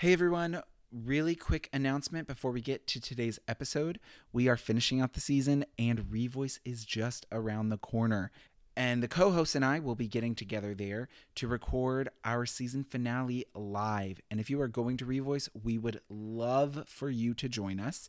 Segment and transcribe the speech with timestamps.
[0.00, 4.00] Hey everyone, really quick announcement before we get to today's episode.
[4.32, 8.30] We are finishing out the season and Revoice is just around the corner.
[8.74, 12.82] And the co hosts and I will be getting together there to record our season
[12.82, 14.22] finale live.
[14.30, 18.08] And if you are going to Revoice, we would love for you to join us.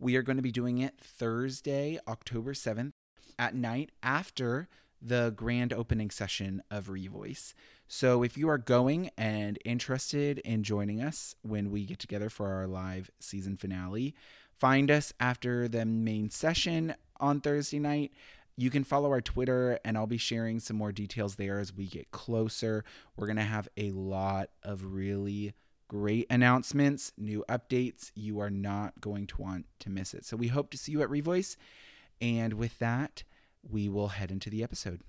[0.00, 2.90] We are going to be doing it Thursday, October 7th
[3.38, 4.66] at night after
[5.00, 7.54] the grand opening session of Revoice.
[7.90, 12.52] So if you are going and interested in joining us when we get together for
[12.52, 14.14] our live season finale,
[14.52, 18.12] find us after the main session on Thursday night.
[18.58, 21.86] You can follow our Twitter, and I'll be sharing some more details there as we
[21.86, 22.84] get closer.
[23.16, 25.54] We're going to have a lot of really
[25.88, 28.10] great announcements, new updates.
[28.14, 30.26] You are not going to want to miss it.
[30.26, 31.56] So we hope to see you at Revoice.
[32.20, 33.22] And with that,
[33.62, 35.00] we will head into the episode.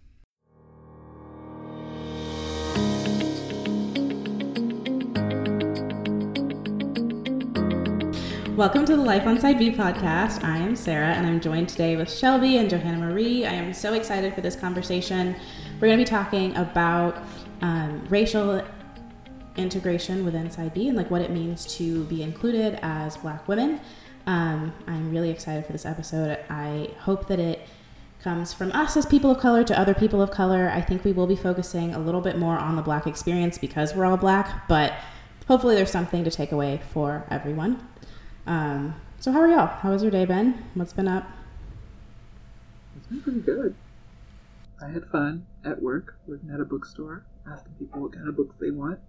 [8.60, 10.44] Welcome to the Life on Side B podcast.
[10.44, 13.46] I am Sarah and I'm joined today with Shelby and Johanna Marie.
[13.46, 15.34] I am so excited for this conversation.
[15.76, 17.24] We're going to be talking about
[17.62, 18.62] um, racial
[19.56, 23.80] integration within Side B and like what it means to be included as black women.
[24.28, 26.38] Um, I'm really excited for this episode.
[26.50, 27.66] I hope that it
[28.22, 30.70] comes from us as people of color to other people of color.
[30.70, 33.96] I think we will be focusing a little bit more on the black experience because
[33.96, 34.96] we're all black, but
[35.48, 37.88] hopefully there's something to take away for everyone.
[38.46, 39.68] Um, so how are y'all?
[39.68, 40.64] How has your day been?
[40.74, 41.28] What's been up?
[42.98, 43.76] It's been pretty good.
[44.82, 48.56] I had fun at work, working at a bookstore, asking people what kind of books
[48.60, 49.00] they want.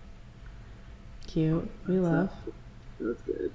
[1.26, 1.70] Cute.
[1.86, 2.30] We love.
[2.98, 3.52] That's good.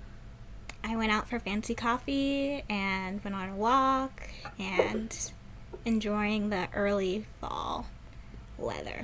[0.83, 5.31] I went out for fancy coffee and went on a walk and
[5.83, 7.87] enjoying the early fall
[8.57, 9.03] weather.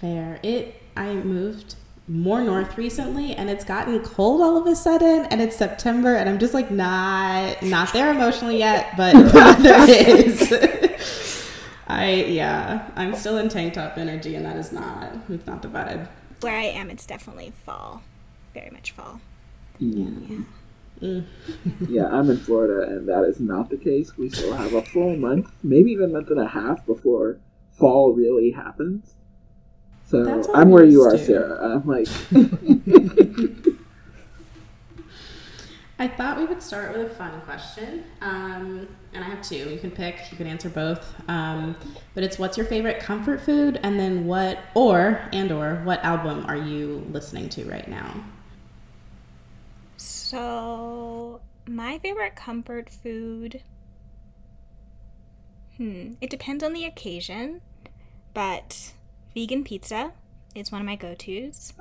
[0.00, 0.40] Fair.
[0.42, 0.80] It.
[0.96, 1.74] I moved
[2.10, 6.28] more north recently and it's gotten cold all of a sudden and it's September and
[6.28, 9.12] I'm just like not not there emotionally yet, but
[9.62, 10.52] there is.
[11.86, 15.68] I yeah, I'm still in tank top energy and that is not it's not the
[15.68, 16.08] vibe.
[16.40, 18.02] Where I am it's definitely fall.
[18.54, 19.20] Very much fall.
[19.78, 20.38] Yeah.
[21.00, 21.24] Mm.
[21.88, 24.18] yeah, I'm in Florida and that is not the case.
[24.18, 27.38] We still have a full month, maybe even a month and a half before
[27.78, 29.14] fall really happens.
[30.10, 31.24] So I'm where you are, do.
[31.24, 31.74] Sarah.
[31.76, 32.08] I'm like.
[36.00, 39.70] I thought we would start with a fun question, um, and I have two.
[39.70, 40.18] You can pick.
[40.32, 41.14] You can answer both.
[41.28, 41.76] Um,
[42.14, 46.44] but it's what's your favorite comfort food, and then what or and or what album
[46.48, 48.24] are you listening to right now?
[49.96, 53.62] So my favorite comfort food.
[55.76, 56.14] Hmm.
[56.20, 57.60] It depends on the occasion,
[58.34, 58.94] but
[59.34, 60.12] vegan pizza
[60.54, 61.72] is one of my go-tos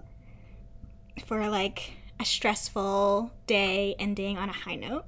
[1.26, 5.06] for like a stressful day ending on a high note.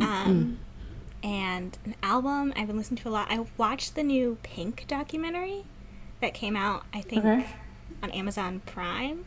[0.00, 0.58] Um,
[1.22, 3.28] and an album I've been listening to a lot.
[3.30, 5.64] I watched the new Pink documentary
[6.20, 7.46] that came out, I think, okay.
[8.02, 9.24] on Amazon Prime.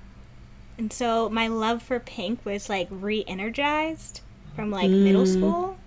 [0.77, 4.21] And so my love for Pink was like re energized
[4.55, 5.03] from like mm.
[5.03, 5.77] middle school.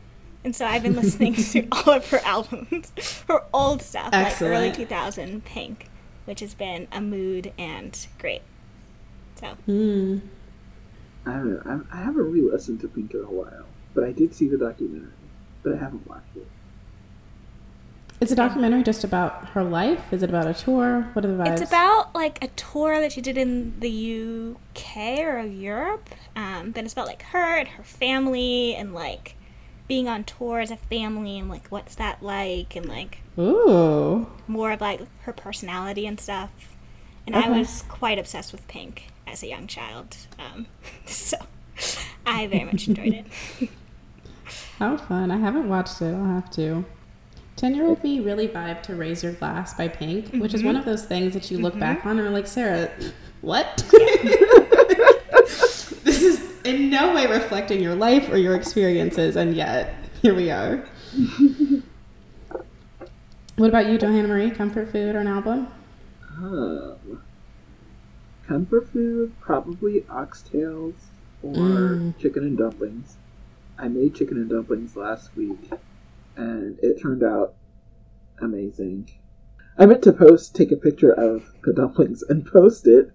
[0.44, 2.92] And so I've been listening to all of her albums,
[3.28, 4.54] her old stuff, Excellent.
[4.54, 5.88] like early 2000 Pink,
[6.24, 8.42] which has been a mood and great.
[9.36, 9.56] So.
[9.68, 10.20] Mm.
[11.26, 11.84] I don't know.
[11.92, 15.12] I haven't really listened to Pink in a while, but I did see the documentary,
[15.62, 16.40] but I haven't watched it.
[16.40, 16.46] it.
[18.22, 20.12] Is a documentary just about her life?
[20.12, 21.08] Is it about a tour?
[21.12, 21.60] What are the vibes?
[21.60, 26.08] It's about like a tour that she did in the UK or Europe.
[26.36, 29.34] Um, but it's about like her and her family and like
[29.88, 34.72] being on tour as a family and like what's that like and like ooh more
[34.72, 36.50] of like her personality and stuff.
[37.26, 37.46] And okay.
[37.46, 40.66] I was quite obsessed with Pink as a young child, um,
[41.06, 41.36] so
[42.26, 43.26] I very much enjoyed it.
[44.78, 45.30] How fun!
[45.30, 46.12] I haven't watched it.
[46.12, 46.84] I'll have to.
[47.54, 50.40] Ten year old me really vibed to Raise Your Glass by Pink, mm-hmm.
[50.40, 50.80] which is one mm-hmm.
[50.80, 51.80] of those things that you look mm-hmm.
[51.80, 52.90] back on and are like, Sarah,
[53.40, 53.84] what?
[53.92, 54.36] is
[56.64, 60.84] in no way reflecting your life or your experiences, and yet here we are.
[63.56, 64.50] what about you, Johanna Marie?
[64.50, 65.68] Comfort food or an album?
[66.38, 67.22] Um,
[68.46, 70.94] comfort food, probably oxtails
[71.42, 72.18] or mm.
[72.18, 73.16] chicken and dumplings.
[73.78, 75.70] I made chicken and dumplings last week,
[76.36, 77.54] and it turned out
[78.40, 79.10] amazing.
[79.78, 83.12] I meant to post, take a picture of the dumplings and post it,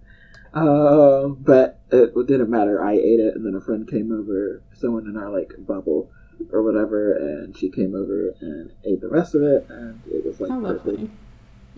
[0.54, 2.84] uh, but it didn't matter.
[2.84, 6.10] I ate it, and then a friend came over, someone in our like bubble
[6.52, 10.40] or whatever, and she came over and ate the rest of it, and it was
[10.40, 11.10] like How perfect.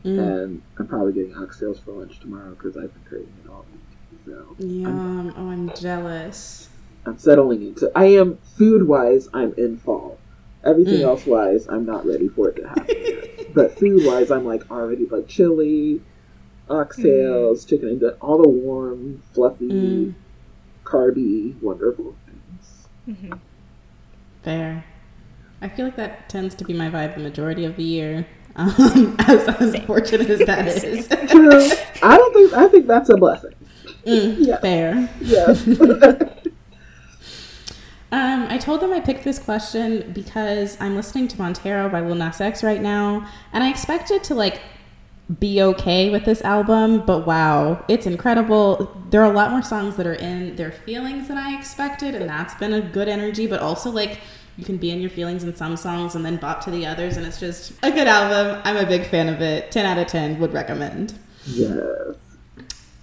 [0.05, 0.19] Mm.
[0.19, 4.25] And I'm probably getting oxtails for lunch tomorrow because I've been craving it all week.
[4.25, 4.87] So Yum.
[4.87, 6.69] I'm, oh, I'm jealous.
[7.07, 7.91] I'm settling into.
[7.95, 9.29] I am food wise.
[9.35, 10.19] I'm in fall.
[10.65, 11.05] Everything mm.
[11.05, 13.21] else wise, I'm not ready for it to happen
[13.55, 16.01] but food wise, I'm like already like chili,
[16.71, 17.69] oxtails, mm.
[17.69, 20.15] chicken, and all the warm, fluffy, mm.
[20.85, 22.89] carby, wonderful things.
[23.09, 23.39] Mm-hmm.
[24.43, 24.85] Fair.
[25.61, 28.27] I feel like that tends to be my vibe the majority of the year.
[28.57, 31.07] Um, as unfortunate as that is.
[31.09, 31.71] True.
[32.03, 32.53] I don't think.
[32.55, 33.55] I think that's a blessing.
[34.07, 34.59] Mm, yeah.
[34.59, 35.09] Fair.
[35.21, 35.55] Yeah.
[38.13, 42.17] Um, I told them I picked this question because I'm listening to Montero by Lil
[42.17, 44.61] Nas X right now, and I expected to like
[45.39, 48.97] be okay with this album, but wow, it's incredible.
[49.11, 52.29] There are a lot more songs that are in their feelings than I expected, and
[52.29, 54.21] that's been a good energy, but also like
[54.57, 57.17] you can be in your feelings in some songs and then bop to the others,
[57.17, 58.61] and it's just a good album.
[58.65, 59.71] I'm a big fan of it.
[59.71, 61.15] 10 out of 10 would recommend.
[61.47, 62.17] Yes.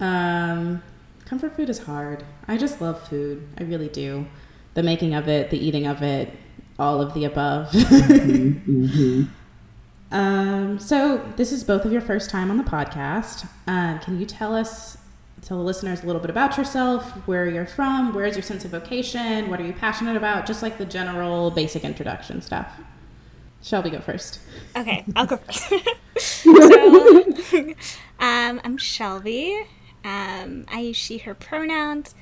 [0.00, 0.82] Um,
[1.24, 2.24] comfort food is hard.
[2.46, 3.48] I just love food.
[3.58, 4.26] I really do
[4.74, 6.30] the making of it, the eating of it,
[6.78, 7.70] all of the above.
[7.72, 9.32] mm-hmm, mm-hmm.
[10.10, 13.48] Um, so this is both of your first time on the podcast.
[13.66, 14.96] Uh, can you tell us,
[15.42, 18.64] tell the listeners a little bit about yourself, where you're from, where is your sense
[18.64, 22.80] of vocation, what are you passionate about, just like the general basic introduction stuff.
[23.62, 24.40] Shelby, go first.
[24.76, 25.72] Okay, I'll go first.
[26.18, 27.74] so,
[28.20, 29.66] um, I'm Shelby.
[30.04, 32.14] Um, I use she, her pronouns.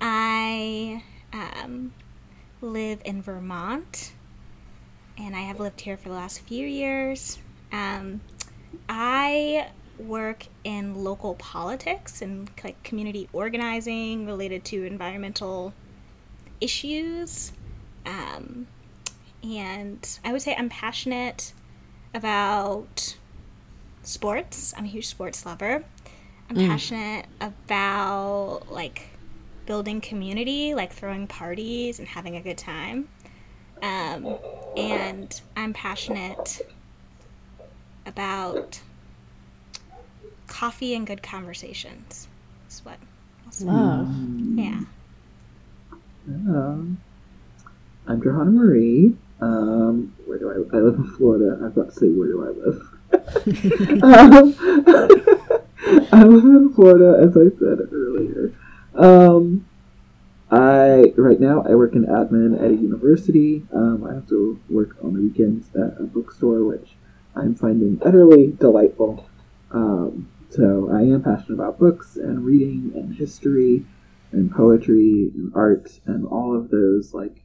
[0.00, 1.02] I
[1.32, 1.92] um,
[2.60, 4.12] live in Vermont,
[5.20, 7.38] and I have lived here for the last few years.
[7.72, 8.20] Um,
[8.88, 9.68] I
[9.98, 15.74] work in local politics and like community organizing related to environmental
[16.60, 17.52] issues.
[18.06, 18.66] Um,
[19.42, 21.52] and I would say I'm passionate
[22.14, 23.16] about
[24.02, 24.74] sports.
[24.76, 25.84] I'm a huge sports lover.
[26.48, 26.66] I'm mm.
[26.66, 29.08] passionate about like
[29.66, 33.08] building community, like throwing parties and having a good time.
[33.82, 34.38] Um,
[34.76, 36.60] and I'm passionate
[38.06, 38.80] about
[40.46, 42.28] coffee and good conversations.
[42.64, 42.98] That's what
[43.46, 44.08] I'll Love.
[44.56, 44.80] Yeah.
[46.28, 47.00] Um,
[48.06, 49.16] I'm Johanna Marie.
[49.40, 50.74] Um, where do I, Live?
[50.74, 51.58] I live in Florida.
[51.60, 52.86] I was about to say, where do I live?
[54.02, 54.54] um,
[56.12, 58.52] I live in Florida, as I said earlier.
[58.94, 59.66] Um,
[60.50, 63.62] I right now I work in admin at a university.
[63.72, 66.96] Um, I also work on the weekends at a bookstore, which
[67.36, 69.28] I'm finding utterly delightful.
[69.70, 73.86] Um, so I am passionate about books and reading and history
[74.32, 77.44] and poetry and art and all of those like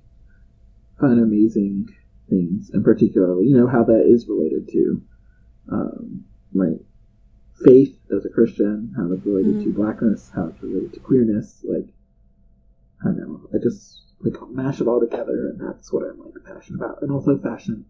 [0.99, 1.89] fun, amazing
[2.27, 5.01] things, and particularly you know how that is related to
[5.71, 6.71] um, my
[7.63, 9.63] faith as a Christian, how it's related mm.
[9.63, 11.63] to blackness, how it's related to queerness.
[11.63, 11.87] Like,
[13.01, 13.49] I don't know.
[13.53, 17.01] I just like mash it all together, and that's what I'm like passionate about.
[17.01, 17.85] And also fashion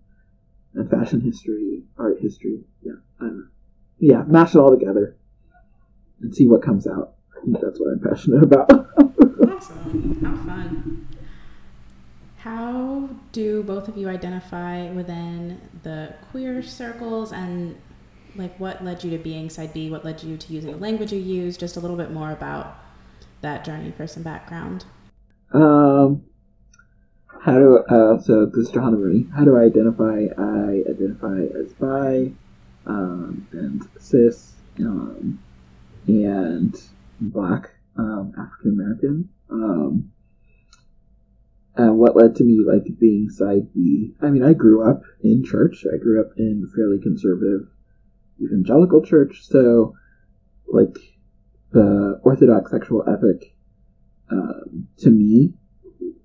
[0.74, 2.64] and fashion history, art history.
[2.82, 3.52] Yeah, I'm,
[4.00, 5.16] yeah, mash it all together
[6.22, 7.16] and see what comes out.
[7.38, 8.72] I think that's what I'm passionate about.
[9.50, 10.20] awesome.
[10.24, 11.08] How fun.
[12.38, 17.76] How do both of you identify within the queer circles and
[18.36, 19.90] like what led you to being side B?
[19.90, 21.58] What led you to using the language you use?
[21.58, 22.78] Just a little bit more about
[23.42, 24.86] that journey for some background.
[25.52, 26.24] Um,
[27.42, 28.52] how do uh, so
[28.98, 29.28] Marie.
[29.36, 30.26] How do I identify?
[30.38, 32.32] I identify as bi,
[32.86, 35.40] um, and cis, um,
[36.08, 36.76] and
[37.22, 39.30] black, um, African American.
[39.50, 40.12] Um,
[41.78, 44.14] and what led to me like being side B?
[44.22, 45.86] I mean, I grew up in church.
[45.94, 47.68] I grew up in fairly conservative
[48.42, 49.46] evangelical church.
[49.46, 49.94] So,
[50.68, 50.98] like,
[51.72, 53.55] the Orthodox sexual ethic,
[54.30, 55.54] um, to me,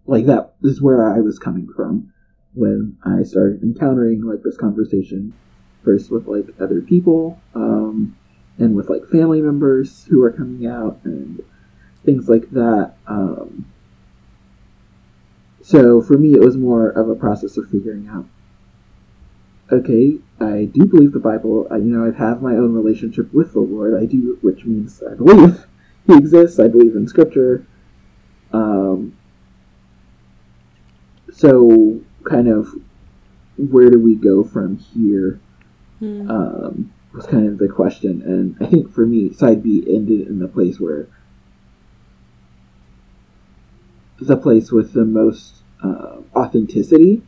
[0.07, 2.13] like, that is where I was coming from
[2.55, 5.33] when I started encountering, like, this conversation
[5.85, 8.17] first with, like, other people, um,
[8.59, 11.43] and with, like, family members who are coming out and
[12.05, 12.95] things like that.
[13.07, 13.67] Um,
[15.63, 18.27] so for me, it was more of a process of figuring out
[19.73, 21.69] okay, I do believe the Bible.
[21.71, 24.01] I, you know, I have my own relationship with the Lord.
[24.01, 25.65] I do, which means I believe
[26.07, 26.59] He exists.
[26.59, 27.67] I believe in Scripture.
[28.53, 29.17] Um,
[31.33, 32.75] so, kind of,
[33.57, 35.41] where do we go from here?
[36.01, 36.31] Mm.
[36.31, 40.39] Um, was kind of the question, and I think for me, side B ended in
[40.39, 41.09] the place where
[44.21, 47.23] the place with the most uh, authenticity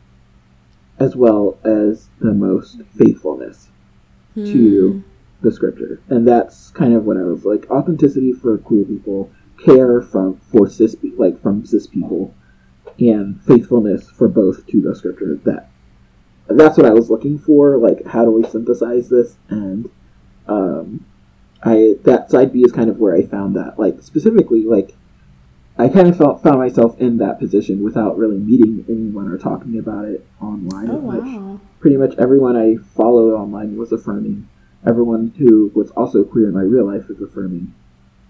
[0.99, 3.67] as well as the most faithfulness
[4.35, 4.45] hmm.
[4.45, 5.03] to
[5.41, 5.99] the scripture.
[6.09, 9.31] And that's kind of what I was like authenticity for queer people
[9.63, 12.33] care from for cis like from cis people
[12.99, 15.69] and faithfulness for both to the scripture that
[16.47, 19.89] that's what I was looking for like how do we synthesize this and
[20.47, 21.05] um,
[21.63, 24.93] I that side B is kind of where I found that like specifically like
[25.77, 29.79] I kind of felt found myself in that position without really meeting anyone or talking
[29.79, 31.59] about it online oh, wow.
[31.79, 34.47] Pretty much everyone I followed online was affirming.
[34.87, 37.73] Everyone who was also queer in my real life was affirming.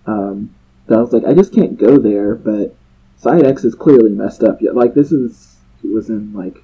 [0.08, 0.56] Um,
[0.88, 2.76] so I was like, I just can't go there, but
[3.18, 4.62] Side X is clearly messed up.
[4.62, 6.58] Yet, like this is it was in like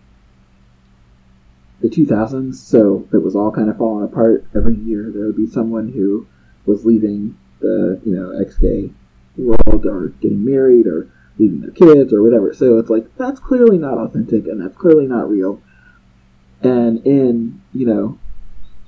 [1.81, 4.45] the 2000s, so it was all kind of falling apart.
[4.53, 6.27] Every year there would be someone who
[6.65, 8.91] was leaving the you know ex-gay
[9.37, 12.53] world or getting married or leaving their kids or whatever.
[12.53, 15.61] So it's like that's clearly not authentic and that's clearly not real.
[16.61, 18.19] And in you know,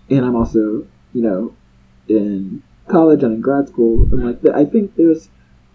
[0.10, 1.56] and I'm also you know
[2.10, 5.30] in college and in grad school and like I think there's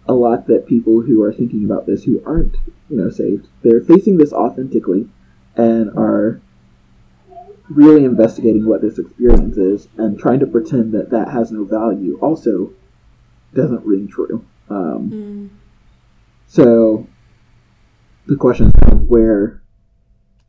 [0.07, 2.55] a lot that people who are thinking about this who aren't
[2.89, 5.07] you know saved they're facing this authentically
[5.55, 6.41] and are
[7.69, 12.17] really investigating what this experience is and trying to pretend that that has no value
[12.21, 12.71] also
[13.53, 14.45] doesn't ring true.
[14.69, 15.49] Um, mm.
[16.47, 17.07] So
[18.27, 19.61] the question is where,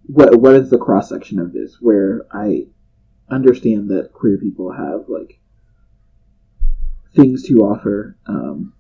[0.07, 2.67] what what is the cross section of this where I
[3.29, 5.38] understand that queer people have like
[7.15, 8.73] things to offer um,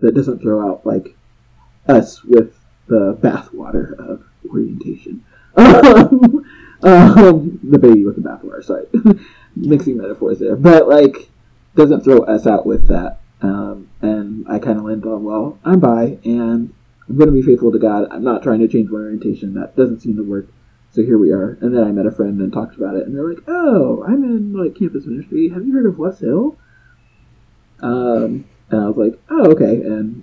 [0.00, 1.16] that doesn't throw out like
[1.88, 2.54] us with
[2.86, 5.24] the bathwater of orientation.
[5.56, 6.44] um,
[6.82, 8.62] the baby with the bathwater.
[8.62, 8.86] Sorry,
[9.56, 11.30] mixing metaphors there, but like
[11.74, 13.18] doesn't throw us out with that.
[13.42, 16.72] Um, and I kind of land on, well, I'm bi, and
[17.08, 18.08] I'm going to be faithful to God.
[18.10, 19.54] I'm not trying to change my orientation.
[19.54, 20.48] That doesn't seem to work.
[20.92, 21.58] So here we are.
[21.60, 24.24] And then I met a friend and talked about it, and they're like, "Oh, I'm
[24.24, 25.50] in like campus ministry.
[25.50, 26.56] Have you heard of Wesley Hill?"
[27.80, 30.22] Um, and I was like, "Oh, okay." And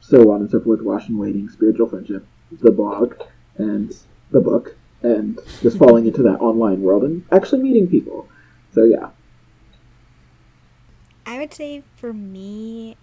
[0.00, 0.80] so on and so forth.
[0.82, 3.14] Washing, waiting, spiritual friendship, the blog,
[3.56, 3.94] and
[4.30, 8.28] the book and just falling into that online world and actually meeting people.
[8.72, 9.10] So yeah.
[11.24, 12.96] I would say for me,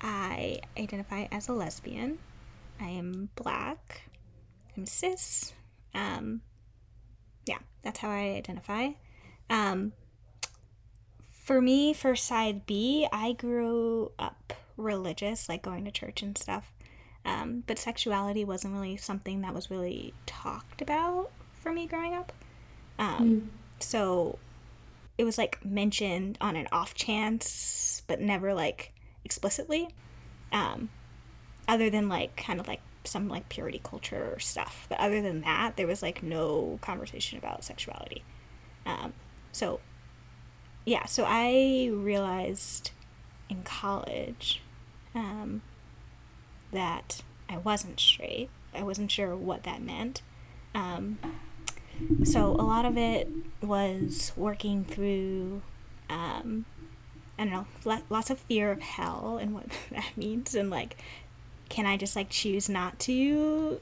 [0.00, 2.18] I identify as a lesbian.
[2.80, 4.02] I am black.
[4.76, 5.52] I'm cis.
[5.94, 6.40] Um,
[7.46, 8.90] yeah, that's how I identify.
[9.50, 9.92] Um,
[11.50, 16.72] for me, for side B, I grew up religious, like going to church and stuff.
[17.24, 22.32] Um, but sexuality wasn't really something that was really talked about for me growing up.
[23.00, 23.46] Um, mm.
[23.80, 24.38] So
[25.18, 28.92] it was like mentioned on an off chance, but never like
[29.24, 29.88] explicitly.
[30.52, 30.88] Um,
[31.66, 34.86] other than like kind of like some like purity culture stuff.
[34.88, 38.22] But other than that, there was like no conversation about sexuality.
[38.86, 39.14] Um,
[39.50, 39.80] so
[40.90, 42.90] yeah, so I realized
[43.48, 44.60] in college
[45.14, 45.62] um,
[46.72, 48.50] that I wasn't straight.
[48.74, 50.22] I wasn't sure what that meant.
[50.74, 51.20] Um,
[52.24, 53.28] so a lot of it
[53.62, 55.62] was working through,
[56.08, 56.64] um,
[57.38, 60.96] I don't know, lots of fear of hell and what that means, and like,
[61.68, 63.80] can I just like choose not to,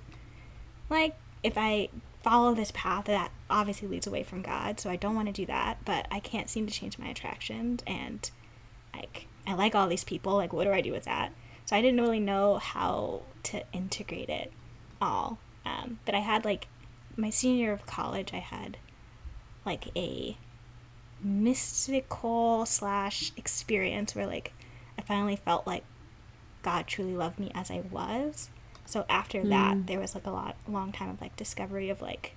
[0.91, 1.89] like, if I
[2.23, 5.47] follow this path that obviously leads away from God, so I don't want to do
[5.47, 8.31] that, but I can't seem to change my attractions, and
[8.95, 11.33] like, I like all these people, like, what do I do with that?
[11.65, 14.53] So I didn't really know how to integrate it
[15.03, 15.39] all.
[15.67, 16.67] Um, but I had like
[17.17, 18.79] my senior year of college, I had
[19.67, 20.37] like a
[21.21, 24.53] mystical slash experience where like
[24.97, 25.85] I finally felt like
[26.63, 28.49] God truly loved me as I was.
[28.89, 29.51] So after mm.
[29.51, 32.35] that, there was like a lot, long time of like discovery of like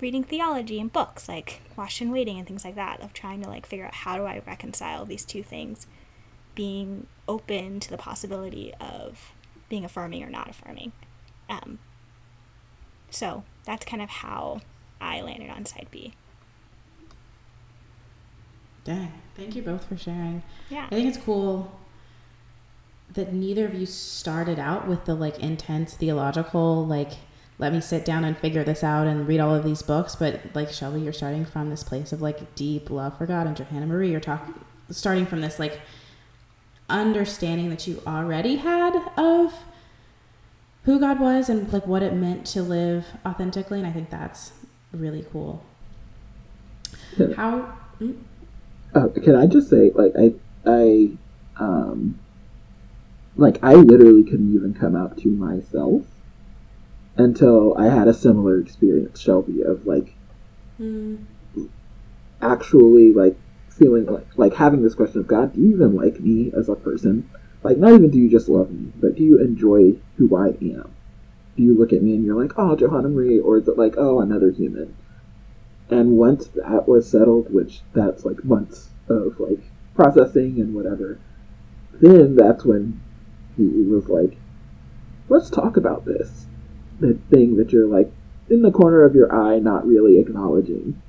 [0.00, 3.48] reading theology and books, like Washed and Waiting and things like that, of trying to
[3.48, 5.86] like figure out how do I reconcile these two things
[6.56, 9.30] being open to the possibility of
[9.68, 10.90] being affirming or not affirming.
[11.48, 11.78] Um,
[13.08, 14.62] so that's kind of how
[15.00, 16.12] I landed on side B.
[18.82, 19.12] Dang.
[19.36, 20.42] Thank you both for sharing.
[20.70, 20.86] Yeah.
[20.86, 21.70] I think it's cool
[23.14, 27.12] that neither of you started out with the like intense theological, like,
[27.58, 30.14] let me sit down and figure this out and read all of these books.
[30.14, 33.56] But like Shelby, you're starting from this place of like deep love for God, and
[33.56, 34.54] Johanna Marie, you're talking
[34.90, 35.80] starting from this like
[36.88, 39.52] understanding that you already had of
[40.84, 43.78] who God was and like what it meant to live authentically.
[43.78, 44.52] And I think that's
[44.92, 45.62] really cool.
[47.36, 47.76] How?
[48.00, 48.22] Mm?
[48.94, 50.32] Uh, can I just say, like, I,
[50.64, 51.10] I,
[51.56, 52.18] um,
[53.38, 56.04] like, I literally couldn't even come out to myself
[57.16, 60.14] until I had a similar experience, Shelby, of like,
[60.78, 61.24] mm.
[62.42, 63.36] actually, like,
[63.70, 66.74] feeling like like having this question of God, do you even like me as a
[66.74, 67.30] person?
[67.62, 70.94] like not even do you just love me, but do you enjoy who I am?
[71.56, 73.94] Do you look at me and you're like, oh, Johanna Marie, or is it like,
[73.96, 74.94] oh, another human?
[75.90, 79.60] And once that was settled, which that's like months of like
[79.94, 81.18] processing and whatever,
[82.00, 83.00] then that's when
[83.58, 84.38] he was like,
[85.28, 86.46] let's talk about this.
[87.00, 88.10] The thing that you're like
[88.48, 91.00] in the corner of your eye, not really acknowledging.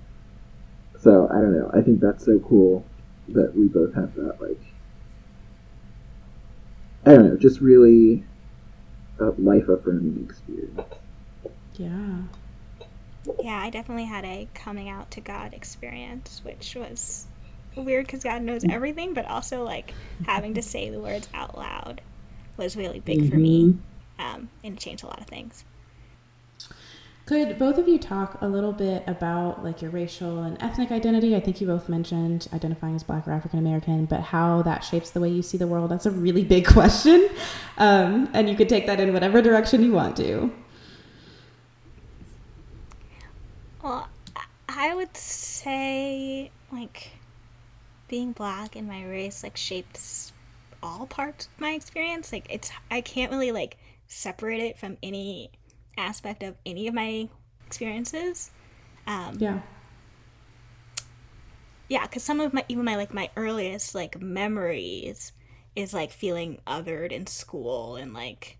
[0.99, 1.71] So I don't know.
[1.73, 2.85] I think that's so cool
[3.29, 4.59] that we both have that like
[7.05, 8.23] I don't know, just really
[9.19, 10.81] a life affirming experience.
[11.75, 12.23] Yeah.
[13.41, 17.27] Yeah, I definitely had a coming out to God experience, which was
[17.75, 19.93] weird because God knows everything, but also like
[20.25, 22.01] having to say the words out loud
[22.59, 23.29] was really big mm-hmm.
[23.29, 24.35] for me, mm-hmm.
[24.35, 25.63] um, and it changed a lot of things.
[27.25, 31.35] Could both of you talk a little bit about like your racial and ethnic identity?
[31.35, 35.11] I think you both mentioned identifying as Black or African American, but how that shapes
[35.11, 35.91] the way you see the world.
[35.91, 37.29] That's a really big question,
[37.77, 40.51] um, and you could take that in whatever direction you want to.
[43.83, 44.09] Well,
[44.67, 47.11] I would say like
[48.07, 50.33] being black in my race like shapes
[50.81, 52.31] all parts of my experience.
[52.31, 55.51] Like it's I can't really like separate it from any
[55.97, 57.29] aspect of any of my
[57.65, 58.51] experiences.
[59.07, 59.59] Um, yeah.
[61.87, 65.31] Yeah, because some of my even my like my earliest like memories
[65.75, 68.57] is like feeling othered in school and like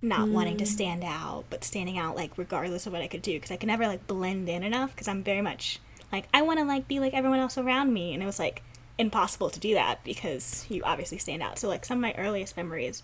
[0.00, 0.32] not mm.
[0.32, 0.68] wanting to mm.
[0.68, 3.68] stand out, but standing out like regardless of what I could do because I can
[3.68, 5.80] never like blend in enough because I'm very much
[6.12, 8.62] like I want to like be like everyone else around me, and it was like
[8.98, 11.58] impossible to do that because you obviously stand out.
[11.58, 13.02] So like some of my earliest memories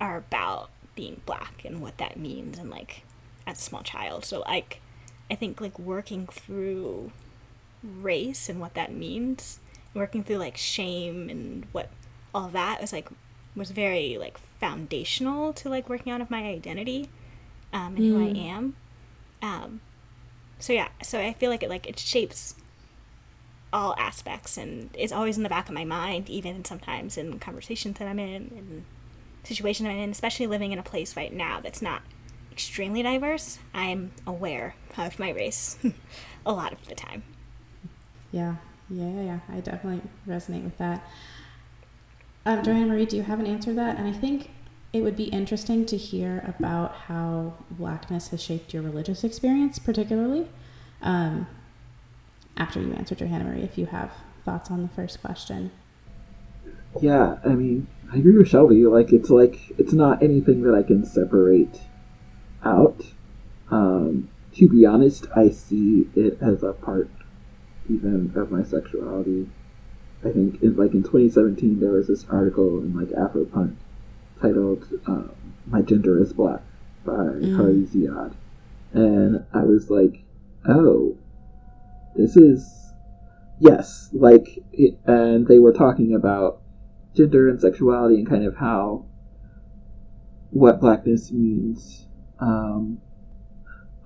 [0.00, 3.02] are about being black and what that means and like
[3.46, 4.24] as a small child.
[4.24, 4.80] So like
[5.30, 7.12] I think like working through
[7.82, 9.58] race and what that means,
[9.94, 11.88] working through like shame and what
[12.34, 13.08] all that was like
[13.54, 17.08] was very like foundational to like working out of my identity
[17.72, 18.08] um, and mm.
[18.08, 18.48] who I mm.
[18.48, 18.76] am.
[19.42, 19.80] Um,
[20.58, 22.54] so yeah, so I feel like it like it shapes
[23.72, 27.98] all aspects and is always in the back of my mind, even sometimes in conversations
[27.98, 28.84] that I'm in and
[29.44, 32.02] situations I'm in, especially living in a place right now that's not
[32.50, 33.58] extremely diverse.
[33.72, 35.78] I'm aware of my race
[36.46, 37.22] a lot of the time.
[38.30, 38.56] Yeah,
[38.90, 39.38] yeah, yeah, yeah.
[39.50, 41.06] I definitely resonate with that.
[42.44, 43.98] Um, Johanna Marie, do you have an answer to that?
[43.98, 44.50] And I think
[44.92, 50.48] it would be interesting to hear about how blackness has shaped your religious experience, particularly.
[51.00, 51.46] Um,
[52.56, 54.12] after you answered Johanna Marie, if you have
[54.44, 55.70] thoughts on the first question.
[57.00, 58.84] Yeah, I mean, I agree with Shelby.
[58.84, 61.80] Like, it's like it's not anything that I can separate
[62.64, 63.02] out.
[63.70, 67.08] Um, to be honest, I see it as a part
[67.88, 69.48] even of my sexuality.
[70.24, 73.74] I think, in, like in 2017, there was this article in like Afropunk
[74.40, 75.34] titled um,
[75.66, 76.60] "My Gender Is Black"
[77.04, 77.56] by mm.
[77.56, 78.34] Hari Ziyad,
[78.92, 80.22] and I was like,
[80.68, 81.16] "Oh,
[82.14, 82.92] this is
[83.58, 86.60] yes like it, and they were talking about
[87.14, 89.06] gender and sexuality and kind of how
[90.50, 92.06] what blackness means.
[92.38, 92.98] Um,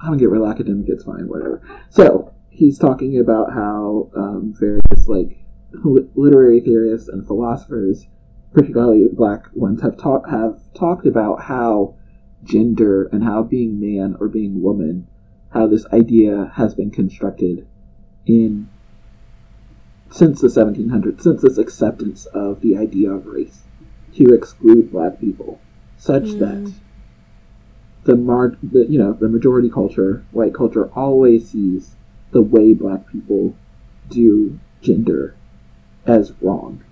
[0.00, 1.62] i don't get real academic it's fine whatever.
[1.88, 5.46] So he's talking about how um, various like
[5.84, 8.06] li- literary theorists and philosophers
[8.52, 11.94] particularly black ones have, ta- have talked about how
[12.44, 15.06] gender and how being man or being woman
[15.50, 17.66] how this idea has been constructed
[18.26, 18.68] in
[20.10, 23.62] since the 1700s, since this acceptance of the idea of race
[24.14, 25.60] to exclude black people,
[25.98, 26.38] such mm.
[26.38, 26.72] that
[28.04, 31.96] the, mar- the you know the majority culture, white culture, always sees
[32.30, 33.54] the way black people
[34.08, 35.34] do gender
[36.06, 36.82] as wrong.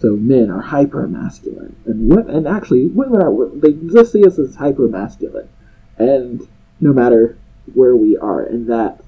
[0.00, 4.38] So men are hyper masculine, and women, and actually women are they just see us
[4.38, 5.48] as hyper masculine,
[5.96, 6.46] and
[6.80, 7.38] no matter
[7.72, 9.00] where we are, and that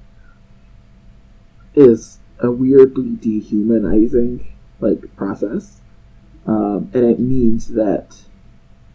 [1.75, 4.47] is a weirdly dehumanizing
[4.79, 5.81] like process,
[6.47, 8.17] um, and it means that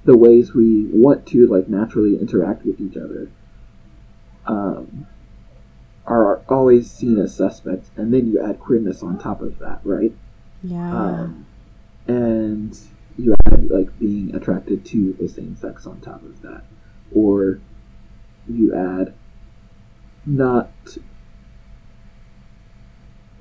[0.05, 3.29] the ways we want to like naturally interact with each other
[4.47, 5.07] um,
[6.07, 10.13] are always seen as suspect, and then you add queerness on top of that, right?
[10.63, 10.97] Yeah.
[10.97, 11.47] Um,
[12.07, 12.79] and
[13.19, 16.65] you add like being attracted to the same sex on top of that,
[17.15, 17.61] or
[18.49, 19.15] you add
[20.25, 20.71] not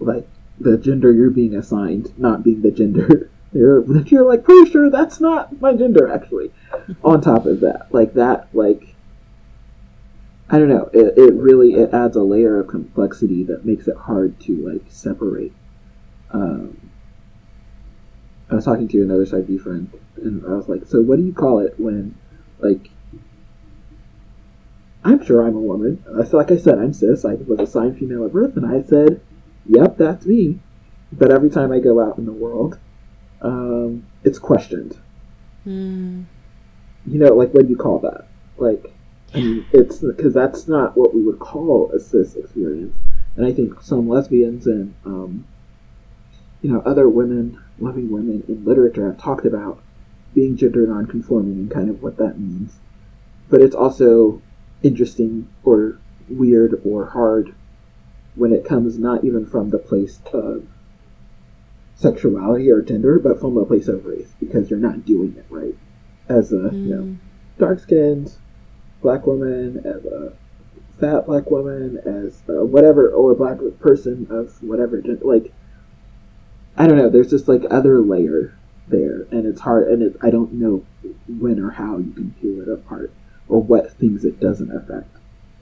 [0.05, 0.27] like
[0.59, 5.19] the gender you're being assigned not being the gender you're, you're like pretty sure that's
[5.19, 6.51] not my gender actually
[7.03, 8.95] on top of that like that like
[10.49, 13.97] i don't know it, it really it adds a layer of complexity that makes it
[13.97, 15.51] hard to like separate
[16.31, 16.91] um,
[18.49, 21.23] I was talking to another side B friend, and I was like, "So what do
[21.23, 22.15] you call it when,
[22.59, 22.89] like,
[25.03, 26.03] I'm sure I'm a woman.
[26.27, 27.25] So like I said, I'm cis.
[27.25, 29.21] I was assigned female at birth, and I said,
[29.67, 30.59] "Yep, that's me."
[31.11, 32.77] But every time I go out in the world,
[33.41, 34.97] um, it's questioned.
[35.65, 36.25] Mm.
[37.07, 38.27] You know, like what do you call that?
[38.57, 38.93] Like,
[39.33, 42.95] I mean, it's because that's not what we would call a cis experience.
[43.35, 45.45] And I think some lesbians and um,
[46.61, 49.81] you know other women, loving women in literature, have talked about
[50.33, 52.73] being gender nonconforming and kind of what that means.
[53.49, 54.41] But it's also
[54.83, 55.97] interesting or
[56.29, 57.53] weird or hard
[58.35, 60.65] when it comes not even from the place of
[61.95, 65.75] sexuality or gender, but from a place of race because you're not doing it right
[66.27, 66.87] as a mm.
[66.87, 67.17] you know mm.
[67.57, 68.31] dark skinned
[69.01, 70.33] black woman, as a
[70.99, 75.23] fat black woman, as whatever or a black person of whatever gender.
[75.23, 75.53] Like
[76.77, 77.09] I don't know.
[77.09, 80.83] There's just like other layer there, and it's hard, and it, I don't know
[81.27, 83.13] when or how you can peel it apart
[83.47, 85.14] or what things it doesn't affect.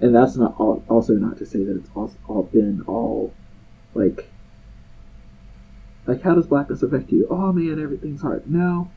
[0.04, 3.34] And that's not all, also not to say that it's all, all been all
[3.94, 4.28] like
[6.06, 7.26] like how does blackness affect you?
[7.30, 8.44] Oh man, everything's hard.
[8.52, 8.92] No,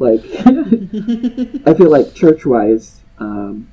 [0.00, 3.68] like I feel like church wise, um,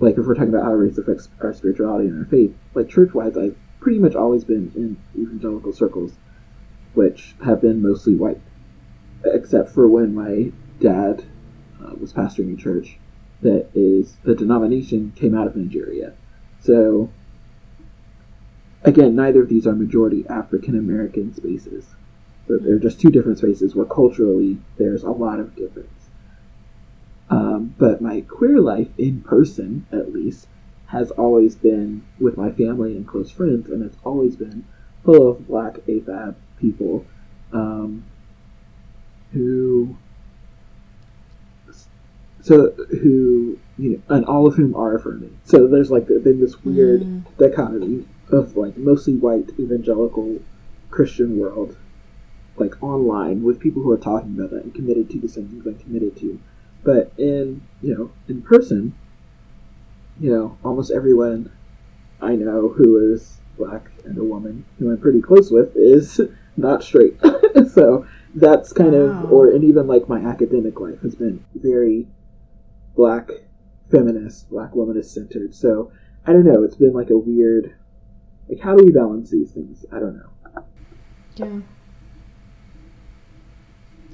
[0.00, 3.12] like if we're talking about how race affects our spirituality and our faith, like church
[3.12, 6.14] wise, I've pretty much always been in evangelical circles,
[6.94, 8.40] which have been mostly white,
[9.26, 11.22] except for when my dad
[11.84, 12.96] uh, was pastoring a church
[13.42, 16.12] that is the denomination came out of Nigeria.
[16.60, 17.10] So
[18.82, 21.86] again, neither of these are majority African American spaces.
[22.48, 25.88] They're just two different spaces where culturally there's a lot of difference.
[27.30, 30.48] Um, but my queer life in person, at least,
[30.86, 34.64] has always been with my family and close friends, and it's always been
[35.04, 37.06] full of black AFAB people
[37.52, 38.04] um,
[39.32, 39.96] who
[42.42, 45.38] so who you know, and all of whom are affirming.
[45.44, 47.24] So there's like been this weird mm.
[47.38, 50.40] dichotomy of like mostly white evangelical
[50.90, 51.76] Christian world,
[52.56, 55.66] like online with people who are talking about that and committed to the same things
[55.66, 56.40] I'm committed to.
[56.82, 58.94] But in you know in person,
[60.20, 61.50] you know almost everyone
[62.20, 66.20] I know who is black and a woman who I'm pretty close with is
[66.56, 67.20] not straight.
[67.72, 68.98] so that's kind wow.
[68.98, 72.06] of or and even like my academic life has been very
[72.94, 73.30] black
[73.90, 75.54] feminist, black womanist centered.
[75.54, 75.92] So
[76.26, 76.62] I don't know.
[76.62, 77.74] It's been like a weird,
[78.48, 79.84] like how do we balance these things?
[79.92, 80.64] I don't know.
[81.36, 81.60] Yeah.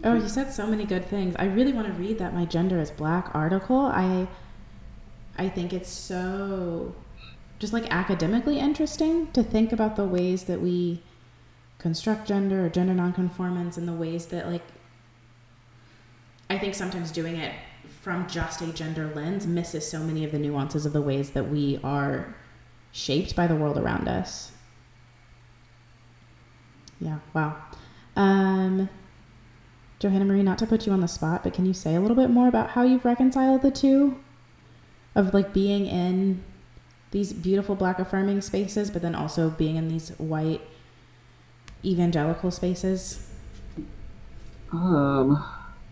[0.05, 1.35] Oh, you said so many good things.
[1.39, 3.81] I really want to read that my gender is black article.
[3.81, 4.29] I
[5.37, 6.95] I think it's so
[7.59, 11.03] just like academically interesting to think about the ways that we
[11.79, 14.63] construct gender or gender nonconformance and the ways that like
[16.49, 17.53] I think sometimes doing it
[18.01, 21.49] from just a gender lens misses so many of the nuances of the ways that
[21.49, 22.35] we are
[22.93, 24.53] shaped by the world around us.
[27.01, 27.57] Yeah, wow.
[28.17, 28.89] Um,
[29.99, 32.17] Johanna Marie, not to put you on the spot, but can you say a little
[32.17, 34.19] bit more about how you've reconciled the two?
[35.15, 36.45] Of like being in
[37.11, 40.61] these beautiful black affirming spaces, but then also being in these white
[41.85, 43.29] evangelical spaces?
[44.71, 45.45] Um,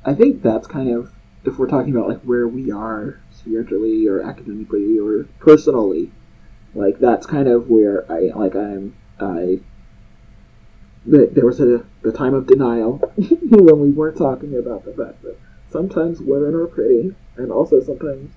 [0.05, 1.13] I think that's kind of
[1.47, 6.11] if we're talking about like where we are spiritually or academically or personally,
[6.75, 9.61] like that's kind of where I like I'm I.
[11.07, 15.39] There was a the time of denial when we weren't talking about the fact that
[15.71, 18.33] sometimes women are pretty, and also sometimes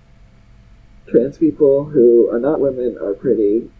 [1.07, 3.71] trans people who are not women are pretty,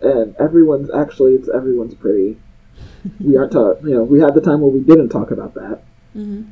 [0.00, 2.38] and everyone's actually it's everyone's pretty.
[3.20, 5.82] we aren't taught, you know, we had the time where we didn't talk about that.
[6.16, 6.44] Mm-hmm.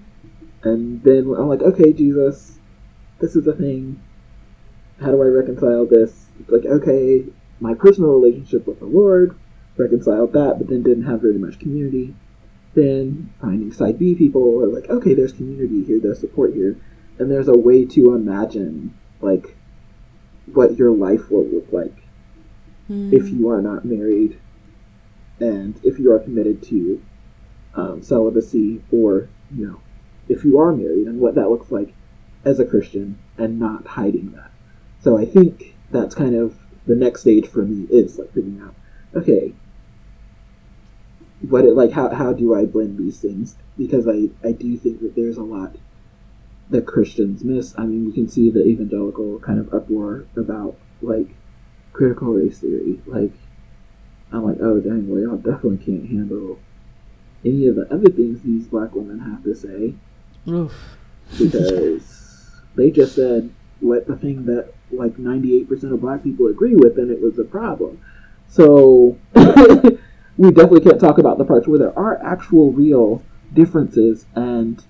[0.62, 2.58] And then I'm like, okay, Jesus,
[3.18, 4.02] this is the thing.
[5.00, 6.26] How do I reconcile this?
[6.38, 7.24] It's like, okay,
[7.60, 9.38] my personal relationship with the Lord
[9.76, 12.14] reconciled that, but then didn't have very much community.
[12.74, 16.76] Then finding side B people are like, okay, there's community here, there's support here,
[17.18, 19.56] and there's a way to imagine like
[20.52, 21.96] what your life will look like
[22.88, 23.12] mm.
[23.12, 24.38] if you are not married
[25.38, 27.02] and if you are committed to
[27.74, 29.80] um, celibacy or you know
[30.30, 31.92] if you are married and what that looks like
[32.44, 34.50] as a Christian and not hiding that.
[35.00, 38.74] So I think that's kind of the next stage for me is like figuring out,
[39.14, 39.52] okay,
[41.48, 43.56] what it like how how do I blend these things?
[43.76, 45.76] Because I, I do think that there's a lot
[46.68, 47.74] that Christians miss.
[47.76, 51.34] I mean we can see the evangelical kind of uproar about like
[51.92, 53.00] critical race theory.
[53.06, 53.32] Like
[54.30, 56.60] I'm like, oh dang, well y'all definitely can't handle
[57.44, 59.94] any of the other things these black women have to say.
[60.50, 60.96] Oof.
[61.38, 66.98] Because they just said what the thing that like 98% of black people agree with,
[66.98, 68.00] and it was a problem.
[68.48, 74.82] So we definitely can't talk about the parts where there are actual real differences and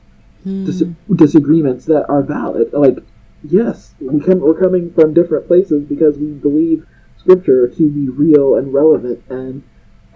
[0.42, 0.64] hmm.
[0.64, 2.73] dis- disagreements that are valid.
[2.73, 2.99] Like,
[3.42, 6.87] yes, we come, we're coming from different places because we believe
[7.18, 9.62] scripture to be real and relevant and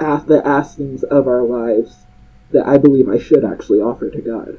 [0.00, 2.07] ask the askings of our lives
[2.50, 4.59] that I believe I should actually offer to God.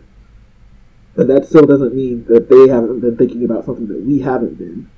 [1.15, 4.57] But that still doesn't mean that they haven't been thinking about something that we haven't
[4.57, 4.89] been.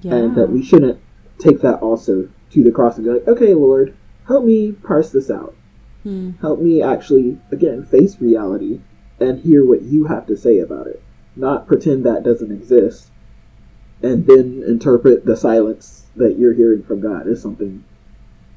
[0.00, 0.14] Yeah.
[0.14, 1.00] And that we shouldn't
[1.38, 3.94] take that also to the cross and be like, okay, Lord,
[4.26, 5.54] help me parse this out.
[6.02, 6.32] Hmm.
[6.40, 8.80] Help me actually, again, face reality
[9.18, 11.02] and hear what you have to say about it.
[11.36, 13.10] Not pretend that doesn't exist
[14.02, 17.82] and then interpret the silence that you're hearing from God as something,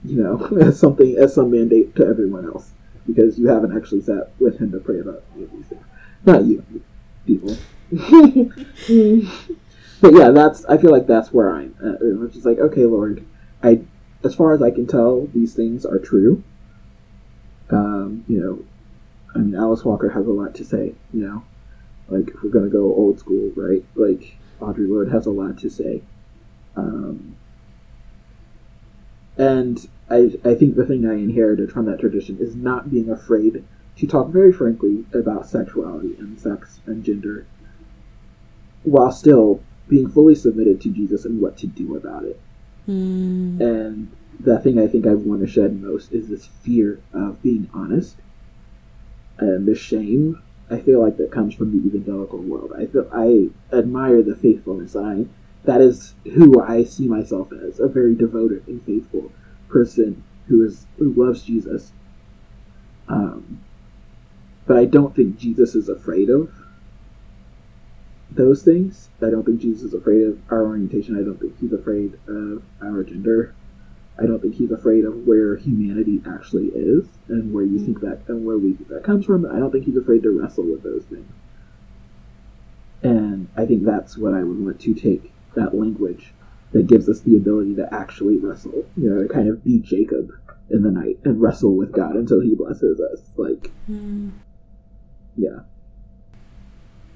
[0.04, 2.72] you know, as something, as some mandate to everyone else.
[3.06, 5.86] Because you haven't actually sat with Him to pray about any of these things.
[6.26, 6.64] Not you,
[7.28, 7.56] people.
[10.02, 11.76] but yeah, that's, I feel like that's where I'm.
[12.24, 13.26] It's just like, okay, Lord,
[13.62, 13.82] I
[14.24, 16.44] as far as I can tell, these things are true.
[17.70, 18.66] Um, you know,
[19.36, 20.96] I mean, Alice Walker has a lot to say.
[21.14, 21.44] You know,
[22.08, 23.84] like if we're gonna go old school, right?
[23.96, 26.02] Like Audre Lorde has a lot to say.
[26.76, 27.36] Um,
[29.38, 33.64] and I, I think the thing I inherited from that tradition is not being afraid
[33.98, 37.46] to talk very frankly about sexuality and sex and gender
[38.84, 42.40] while still being fully submitted to Jesus and what to do about it.
[42.88, 43.60] Mm.
[43.60, 47.70] And the thing I think I want to shed most is this fear of being
[47.74, 48.16] honest
[49.40, 52.74] and the shame I feel like that comes from the evangelical world.
[52.78, 54.96] I feel I admire the faithfulness.
[54.96, 55.26] I
[55.64, 59.32] that is who I see myself as a very devoted and faithful
[59.70, 61.92] person who is who loves Jesus.
[63.08, 63.62] Um,
[64.68, 66.52] but I don't think Jesus is afraid of
[68.30, 69.10] those things.
[69.22, 71.18] I don't think Jesus is afraid of our orientation.
[71.18, 73.56] I don't think he's afraid of our gender.
[74.20, 78.20] I don't think he's afraid of where humanity actually is and where you think that
[78.28, 79.46] and where we think that comes from.
[79.46, 81.32] I don't think he's afraid to wrestle with those things.
[83.04, 86.34] And I think that's what I would want to take that language
[86.74, 90.32] that gives us the ability to actually wrestle, you know, to kind of be Jacob
[90.70, 93.22] in the night and wrestle with God until he blesses us.
[93.38, 94.32] Like, mm.
[95.38, 95.60] Yeah.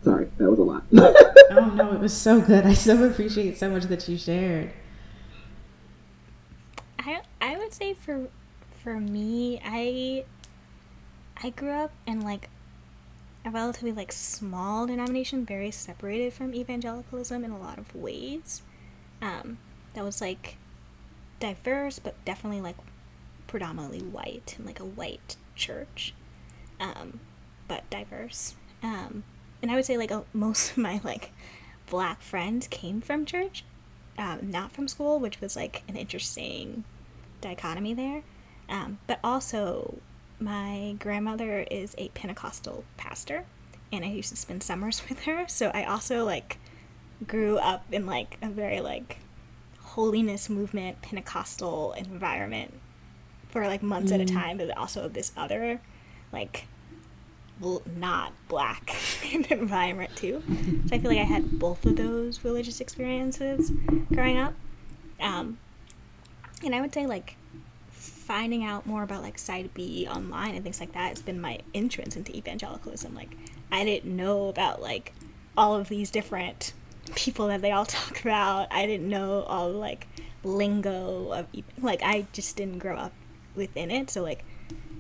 [0.04, 0.84] Sorry, that was a lot.
[0.94, 2.66] oh no, it was so good.
[2.66, 4.72] I so appreciate so much that you shared.
[6.98, 8.28] I I would say for
[8.84, 10.26] for me, I
[11.44, 12.50] I grew up in like
[13.46, 18.62] a relatively like small denomination, very separated from evangelicalism in a lot of ways.
[19.22, 19.60] Um,
[19.94, 20.58] that was like
[21.40, 22.78] diverse, but definitely like
[23.48, 26.14] predominantly white and like a white church,
[26.80, 27.20] um,
[27.72, 28.56] but diverse.
[28.84, 29.24] Um,
[29.62, 31.32] and I would say like a, most of my like
[31.90, 33.64] black friends came from church,
[34.18, 36.84] um, not from school, which was like an interesting
[37.40, 38.24] dichotomy there.
[38.68, 40.00] Um, but also,
[40.38, 43.46] my grandmother is a Pentecostal pastor,
[43.90, 45.46] and I used to spend summers with her.
[45.48, 46.58] So I also like
[47.26, 49.20] grew up in like a very like
[49.80, 52.74] holiness movement Pentecostal environment
[53.48, 54.16] for like months mm.
[54.16, 54.34] at a mm.
[54.34, 55.80] time, but also this other
[56.34, 56.68] like
[57.96, 58.96] not black
[59.50, 60.44] environment too.
[60.88, 63.72] So I feel like I had both of those religious experiences
[64.14, 64.54] growing up.
[65.20, 65.60] Um,
[66.64, 67.36] and I would say like
[67.90, 71.60] finding out more about like side B online and things like that has been my
[71.74, 73.14] entrance into evangelicalism.
[73.14, 73.36] Like
[73.72, 75.14] I didn't know about like
[75.58, 76.74] all of these different
[77.16, 78.68] people that they all talk about.
[78.72, 80.08] I didn't know all like
[80.44, 81.48] lingo of
[81.80, 83.14] like I just didn't grow up
[83.56, 84.10] within it.
[84.10, 84.44] So like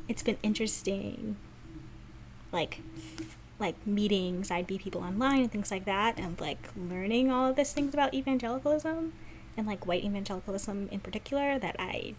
[0.08, 1.38] it's been interesting
[2.52, 2.80] like
[3.60, 7.56] like meetings i'd be people online and things like that and like learning all of
[7.56, 9.14] these things about evangelicalism
[9.58, 12.14] and like white evangelicalism in particular that I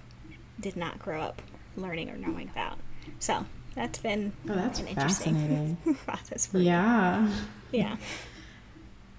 [0.61, 1.43] did not grow up
[1.77, 2.79] learning or knowing about.
[3.19, 7.29] So that's been oh, that's an interesting process for yeah.
[7.73, 7.79] me.
[7.79, 7.97] Yeah.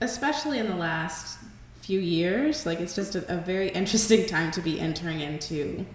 [0.01, 1.39] Especially in the last
[1.81, 2.65] few years.
[2.65, 5.85] Like it's just a, a very interesting time to be entering into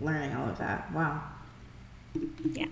[0.00, 0.92] learning all of that.
[0.92, 1.22] Wow.
[2.44, 2.66] Yeah.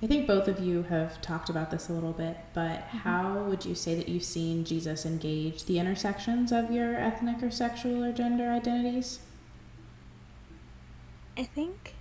[0.00, 2.98] I think both of you have talked about this a little bit, but mm-hmm.
[2.98, 7.50] how would you say that you've seen Jesus engage the intersections of your ethnic or
[7.50, 9.18] sexual or gender identities?
[11.36, 11.94] I think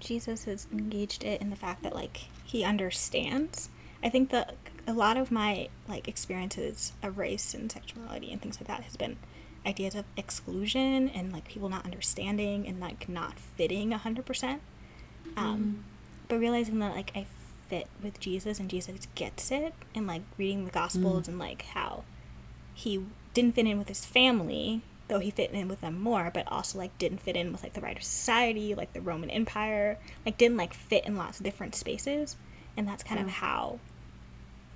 [0.00, 3.68] Jesus has engaged it in the fact that like he understands.
[4.02, 4.54] I think that
[4.86, 8.96] a lot of my like experiences of race and sexuality and things like that has
[8.96, 9.18] been
[9.66, 14.60] ideas of exclusion and like people not understanding and like not fitting 100%
[15.36, 15.97] Um, mm.
[16.28, 17.26] But realizing that like I
[17.68, 21.28] fit with Jesus and Jesus gets it, and like reading the Gospels mm.
[21.28, 22.04] and like how
[22.74, 26.46] he didn't fit in with his family, though he fit in with them more, but
[26.50, 30.38] also like didn't fit in with like the writer society, like the Roman Empire, like
[30.38, 32.36] didn't like fit in lots of different spaces,
[32.76, 33.80] and that's kind of how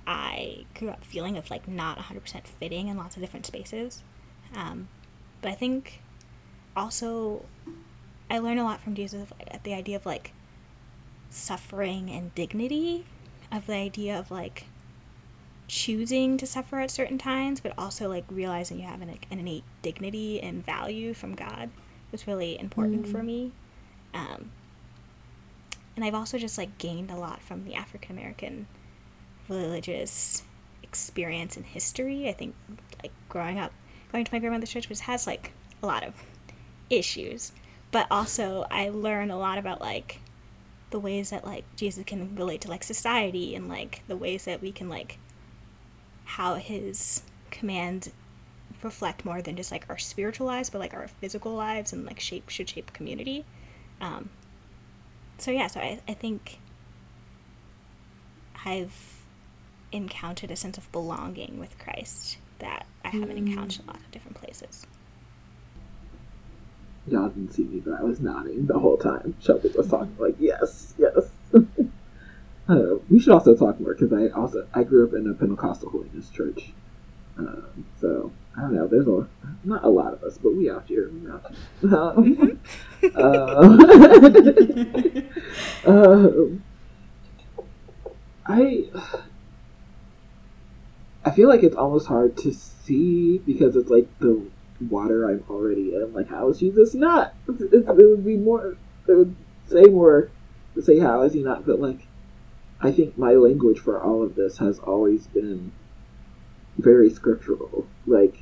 [0.05, 4.03] I grew up feeling of like not 100% fitting in lots of different spaces.
[4.55, 4.87] Um,
[5.41, 6.01] but I think
[6.75, 7.45] also
[8.29, 10.33] I learned a lot from Jesus at the idea of like
[11.33, 13.05] suffering and dignity,
[13.51, 14.65] of the idea of like
[15.67, 19.63] choosing to suffer at certain times, but also like realizing you have an, an innate
[19.81, 21.69] dignity and value from God
[22.11, 23.11] was really important mm.
[23.11, 23.51] for me.
[24.13, 24.51] Um,
[25.95, 28.67] and I've also just like gained a lot from the African American
[29.49, 30.43] religious
[30.81, 32.29] experience and history.
[32.29, 32.55] I think
[33.01, 33.71] like growing up,
[34.11, 36.13] going to my grandmother's church, which has like a lot of
[36.89, 37.51] issues,
[37.91, 40.19] but also I learn a lot about like
[40.93, 44.61] the ways that like Jesus can relate to like society and like the ways that
[44.61, 45.17] we can like
[46.23, 48.11] how his commands
[48.83, 52.19] reflect more than just like our spiritual lives, but like our physical lives and like
[52.19, 53.43] shape should shape community.
[53.99, 54.29] Um,
[55.39, 56.59] so yeah, so I, I think
[58.63, 59.23] I've
[59.91, 63.47] encountered a sense of belonging with Christ that I haven't mm.
[63.47, 64.85] encountered a lot of different places.
[67.07, 69.35] Y'all didn't see me, but I was nodding the whole time.
[69.41, 71.29] Shelby was talking like, yes, yes.
[72.69, 75.89] uh, we should also talk more because I also I grew up in a Pentecostal
[75.89, 76.71] holiness church,
[77.37, 78.87] um, so I don't know.
[78.87, 79.27] There's a
[79.65, 81.09] not a lot of us, but we out here.
[81.09, 82.57] We out here.
[83.15, 83.51] Um,
[85.85, 86.31] uh, uh,
[88.45, 88.85] I
[91.25, 94.41] I feel like it's almost hard to see because it's like the
[94.89, 96.13] water I'm already in.
[96.13, 97.35] Like, how is Jesus not?
[97.47, 98.77] It, it would be more.
[99.07, 99.35] It would
[99.67, 100.33] say more
[100.75, 101.65] to say how is he not?
[101.65, 102.01] But like,
[102.81, 105.73] I think my language for all of this has always been
[106.77, 107.91] very scriptural.
[108.05, 108.37] Like,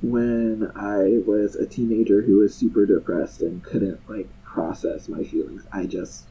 [0.00, 5.66] when I was a teenager who was super depressed and couldn't like process my feelings,
[5.72, 6.28] I just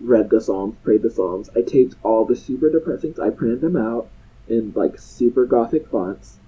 [0.00, 1.50] read the Psalms, prayed the Psalms.
[1.56, 3.14] I taped all the super depressing.
[3.22, 4.12] I printed them out
[4.48, 6.38] in like super gothic fonts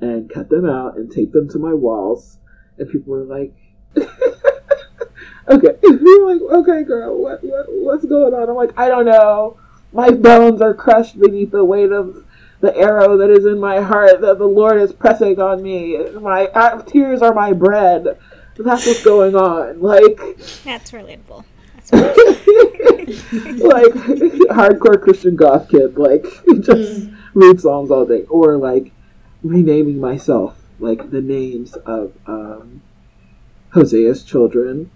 [0.00, 2.38] and cut them out and taped them to my walls.
[2.78, 3.54] And people were like,
[5.48, 9.58] "Okay, you're like, okay, girl, what, what, what's going on?" I'm like, "I don't know.
[9.92, 12.24] My bones are crushed beneath the weight of."
[12.60, 15.96] The arrow that is in my heart that the Lord is pressing on me.
[16.20, 18.18] My uh, tears are my bread.
[18.58, 19.80] That's what's going on.
[19.80, 20.18] Like
[20.64, 21.44] that's relatable.
[21.92, 23.92] like
[24.50, 26.24] hardcore Christian goth kid, like
[26.60, 27.17] just mm.
[27.34, 28.92] Read songs all day, or like
[29.42, 32.82] renaming myself, like the names of um,
[33.70, 34.90] Hosea's children.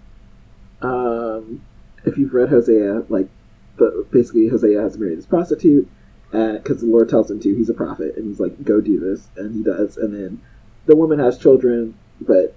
[0.81, 1.61] Um,
[2.05, 3.29] if you've read Hosea, like
[3.77, 5.89] the, basically Hosea has married this prostitute,
[6.31, 9.27] because the Lord tells him to, he's a prophet, and he's like, "Go do this,"
[9.37, 10.41] and he does, and then
[10.85, 12.55] the woman has children, but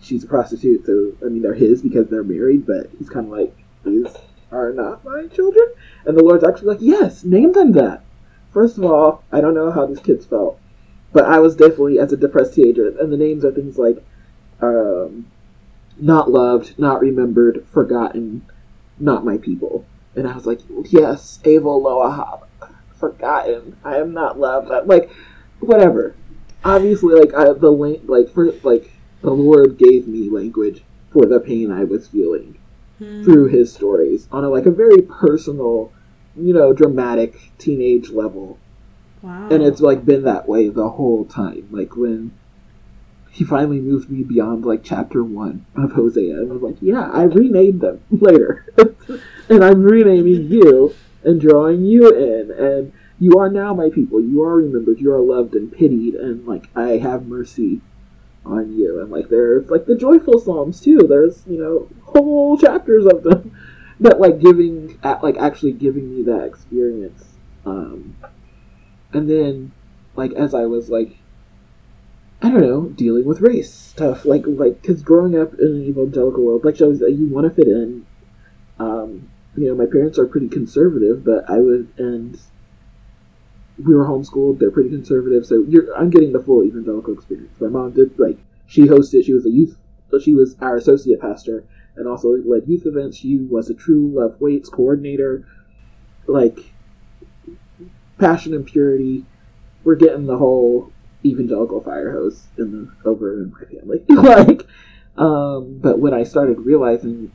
[0.00, 3.32] she's a prostitute, so I mean they're his because they're married, but he's kind of
[3.32, 4.14] like these
[4.52, 5.66] are not my children,
[6.04, 8.02] and the Lord's actually like, yes, name them that.
[8.52, 10.58] First of all, I don't know how these kids felt,
[11.12, 14.04] but I was definitely as a depressed teenager, and the names are things like,
[14.60, 15.26] um,
[15.98, 18.42] not loved, not remembered, forgotten,
[18.98, 19.84] not my people,
[20.16, 22.46] and I was like, yes, Abel Loahab,
[22.98, 25.10] forgotten, I am not loved, like,
[25.60, 26.14] whatever.
[26.64, 28.90] Obviously, like I, the like for like
[29.22, 32.58] the Lord gave me language for the pain I was feeling
[32.98, 33.24] hmm.
[33.24, 35.92] through his stories on a like a very personal,
[36.40, 38.58] you know, dramatic teenage level.
[39.22, 39.48] Wow.
[39.50, 41.68] And it's like been that way the whole time.
[41.70, 42.32] Like when
[43.30, 47.10] he finally moved me beyond like chapter one of Hosea, and I was like, yeah,
[47.10, 48.66] I renamed them later,
[49.48, 54.20] and I'm renaming you and drawing you in, and you are now my people.
[54.20, 55.00] You are remembered.
[55.00, 57.80] You are loved and pitied, and like I have mercy
[58.44, 59.00] on you.
[59.00, 60.98] And like there's like the joyful psalms too.
[61.08, 63.56] There's you know whole chapters of them
[64.00, 67.24] that like giving like actually giving me that experience.
[67.64, 68.16] Um,
[69.12, 69.72] and then
[70.14, 71.16] like as I was like
[72.40, 76.44] I don't know dealing with race stuff like like because growing up in an evangelical
[76.44, 78.06] world like shows that you want to fit in.
[78.78, 82.38] Um, you know my parents are pretty conservative, but I would and
[83.84, 84.58] we were homeschooled.
[84.58, 87.60] They're pretty conservative, so you're I'm getting the full evangelical experience.
[87.60, 89.24] My mom did like she hosted.
[89.24, 89.76] She was a youth.
[90.10, 91.64] so She was our associate pastor
[91.98, 93.18] and also led youth events.
[93.18, 95.46] She was a True Love Waits coordinator.
[96.26, 96.58] Like
[98.18, 99.24] passion and purity.
[99.84, 100.92] We're getting the whole
[101.24, 104.04] evangelical fire hose in the over in my family.
[104.08, 104.66] like,
[105.18, 107.32] Um, but when I started realizing,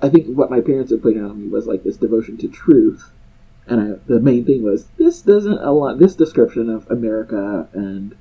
[0.00, 3.12] I think what my parents had out on me was like this devotion to truth,
[3.66, 5.98] and I, the main thing was this doesn't align.
[5.98, 8.16] This description of America and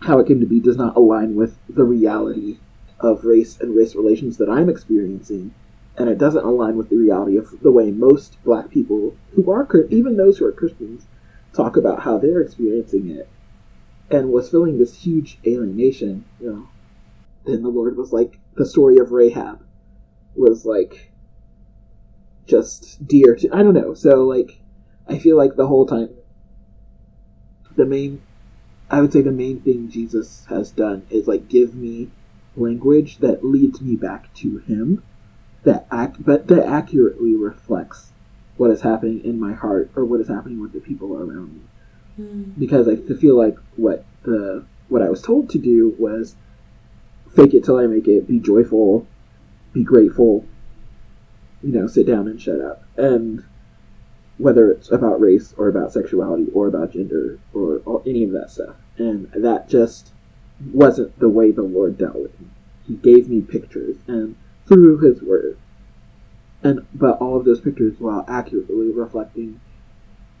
[0.00, 2.58] how it came to be does not align with the reality
[3.00, 5.52] of race and race relations that I'm experiencing,
[5.96, 9.66] and it doesn't align with the reality of the way most Black people who are
[9.90, 11.06] even those who are Christians
[11.52, 13.28] talk about how they're experiencing it,
[14.10, 16.24] and was feeling this huge alienation.
[16.40, 16.68] You know,
[17.44, 19.64] then the Lord was like the story of Rahab
[20.34, 21.12] was like
[22.46, 23.94] just dear to I don't know.
[23.94, 24.60] So like
[25.08, 26.10] I feel like the whole time
[27.76, 28.20] the main
[28.90, 32.10] I would say the main thing Jesus has done is like give me
[32.56, 35.02] language that leads me back to him
[35.62, 38.10] that act but that accurately reflects
[38.56, 41.60] what is happening in my heart or what is happening with the people around me.
[42.20, 42.58] Mm.
[42.58, 46.34] Because I feel like what the what I was told to do was
[47.34, 49.06] fake it till I make it, be joyful,
[49.72, 50.44] be grateful,
[51.62, 52.84] you know, sit down and shut up.
[52.98, 53.44] And
[54.36, 58.50] whether it's about race or about sexuality or about gender or, or any of that
[58.50, 58.76] stuff.
[58.98, 60.12] And that just
[60.60, 62.46] wasn't the way the Lord dealt with me.
[62.86, 64.36] He gave me pictures and
[64.66, 65.58] through his word.
[66.62, 69.60] And but all of those pictures while accurately reflecting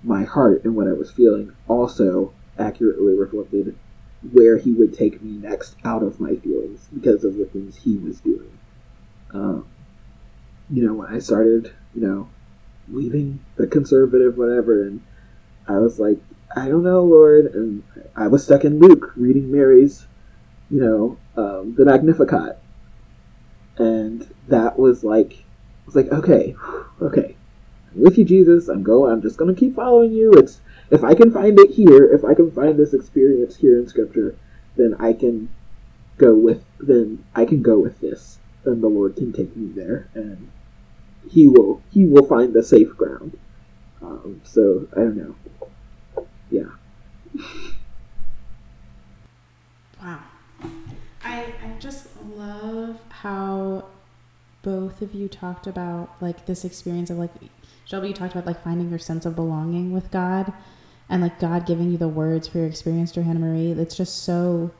[0.02, 3.76] my heart and what I was feeling also accurately reflected
[4.32, 7.96] where he would take me next out of my feelings because of the things he
[7.96, 8.58] was doing.
[9.32, 9.66] Um,
[10.70, 12.28] you know, when I started, you know,
[12.88, 15.00] leaving the conservative whatever, and
[15.66, 16.18] I was like,
[16.54, 17.82] I don't know, Lord, and
[18.16, 20.06] I was stuck in Luke reading Mary's,
[20.70, 22.58] you know, um, the Magnificat,
[23.76, 26.54] and that was like, I was like, okay,
[27.02, 27.36] okay,
[27.92, 28.68] I'm with you, Jesus.
[28.68, 29.12] I'm going.
[29.12, 30.32] I'm just gonna keep following you.
[30.32, 30.60] It's
[30.90, 34.36] if I can find it here, if I can find this experience here in Scripture,
[34.76, 35.48] then I can
[36.18, 36.64] go with.
[36.78, 40.50] Then I can go with this, and the Lord can take me there, and
[41.28, 41.82] He will.
[41.90, 43.36] He will find the safe ground.
[44.02, 46.26] Um, so I don't know.
[46.50, 46.70] Yeah.
[53.22, 53.84] how
[54.62, 57.32] both of you talked about like this experience of like
[57.84, 60.52] Shelby you talked about like finding your sense of belonging with God
[61.08, 63.72] and like God giving you the words for your experience through Johanna Marie.
[63.72, 64.70] It's just so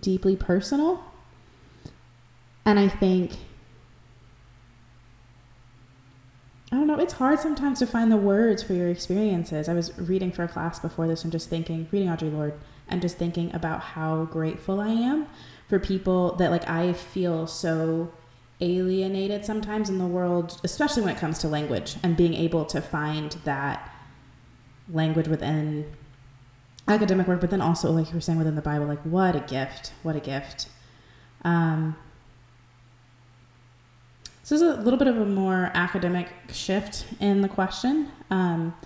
[0.00, 1.04] deeply personal.
[2.64, 3.32] And I think
[6.72, 9.68] I don't know, it's hard sometimes to find the words for your experiences.
[9.68, 13.00] I was reading for a class before this and just thinking, reading Audre Lorde, and
[13.00, 15.26] just thinking about how grateful I am
[15.74, 18.12] for people that like I feel so
[18.60, 22.80] alienated sometimes in the world, especially when it comes to language and being able to
[22.80, 23.92] find that
[24.88, 25.92] language within
[26.86, 28.86] academic work, but then also, like you were saying, within the Bible.
[28.86, 29.92] Like, what a gift!
[30.04, 30.68] What a gift!
[31.42, 31.96] Um,
[34.44, 38.12] so this is a little bit of a more academic shift in the question.
[38.30, 38.76] Um,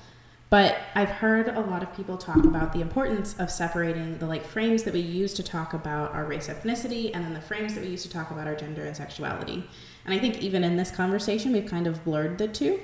[0.51, 4.47] but I've heard a lot of people talk about the importance of separating the like
[4.47, 7.85] frames that we use to talk about our race ethnicity and then the frames that
[7.85, 9.69] we use to talk about our gender and sexuality.
[10.07, 12.81] And I think even in this conversation, we've kind of blurred the two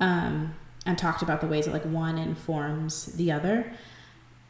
[0.00, 3.72] um, and talked about the ways that like one informs the other.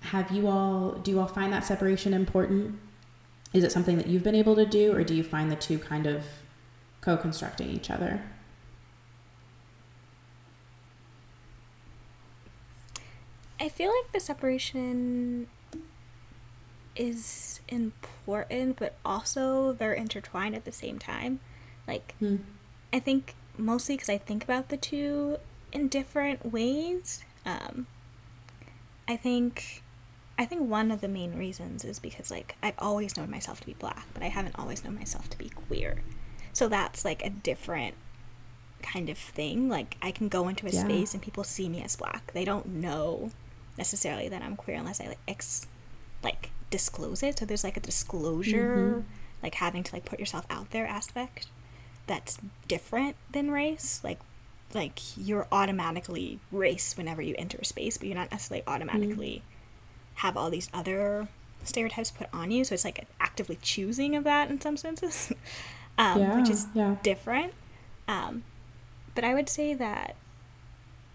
[0.00, 2.78] Have you all, do you all find that separation important?
[3.52, 5.78] Is it something that you've been able to do, or do you find the two
[5.78, 6.24] kind of
[7.00, 8.22] co constructing each other?
[13.60, 15.48] I feel like the separation
[16.94, 21.40] is important, but also they're intertwined at the same time.
[21.86, 22.36] Like, hmm.
[22.92, 25.38] I think mostly because I think about the two
[25.72, 27.24] in different ways.
[27.44, 27.86] Um,
[29.06, 29.82] I think,
[30.38, 33.66] I think one of the main reasons is because like I've always known myself to
[33.66, 36.02] be black, but I haven't always known myself to be queer.
[36.52, 37.94] So that's like a different
[38.82, 39.68] kind of thing.
[39.68, 40.84] Like I can go into a yeah.
[40.84, 42.32] space and people see me as black.
[42.32, 43.30] They don't know
[43.78, 45.66] necessarily that I'm queer unless I like ex
[46.22, 47.38] like disclose it.
[47.38, 49.00] So there's like a disclosure, mm-hmm.
[49.42, 51.46] like having to like put yourself out there aspect
[52.06, 54.00] that's different than race.
[54.04, 54.18] Like
[54.74, 60.26] like you're automatically race whenever you enter a space, but you're not necessarily automatically mm-hmm.
[60.26, 61.28] have all these other
[61.64, 62.64] stereotypes put on you.
[62.64, 65.32] So it's like actively choosing of that in some senses,
[65.98, 66.96] um, yeah, which is yeah.
[67.02, 67.54] different.
[68.06, 68.44] Um,
[69.14, 70.16] but I would say that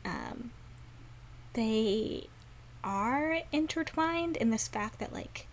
[0.06, 0.52] um,
[1.54, 2.28] they
[2.84, 5.48] are intertwined in this fact that like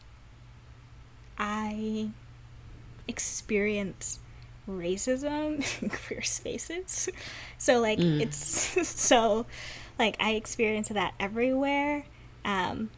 [1.39, 2.11] I
[3.09, 4.19] experience
[4.69, 7.09] racism in queer spaces.
[7.59, 8.21] So like mm.
[8.21, 9.47] it's so
[9.99, 12.05] like I experience that everywhere.
[12.45, 12.91] Um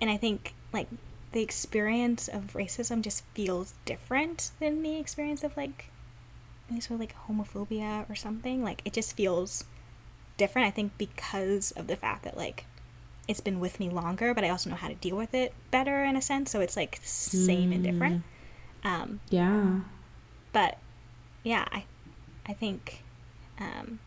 [0.00, 0.88] and I think like
[1.32, 5.90] the experience of racism just feels different than the experience of like
[6.70, 8.62] any sort of like homophobia or something.
[8.62, 9.64] Like it just feels
[10.36, 10.68] different.
[10.68, 12.66] I think because of the fact that like
[13.26, 16.04] it's been with me longer, but I also know how to deal with it better
[16.04, 16.50] in a sense.
[16.50, 17.74] So it's like same mm.
[17.74, 18.22] and different.
[18.84, 18.88] Mm.
[18.88, 19.80] Um, yeah.
[20.52, 20.78] But
[21.42, 21.84] yeah, I
[22.46, 23.02] I think
[23.58, 23.98] um,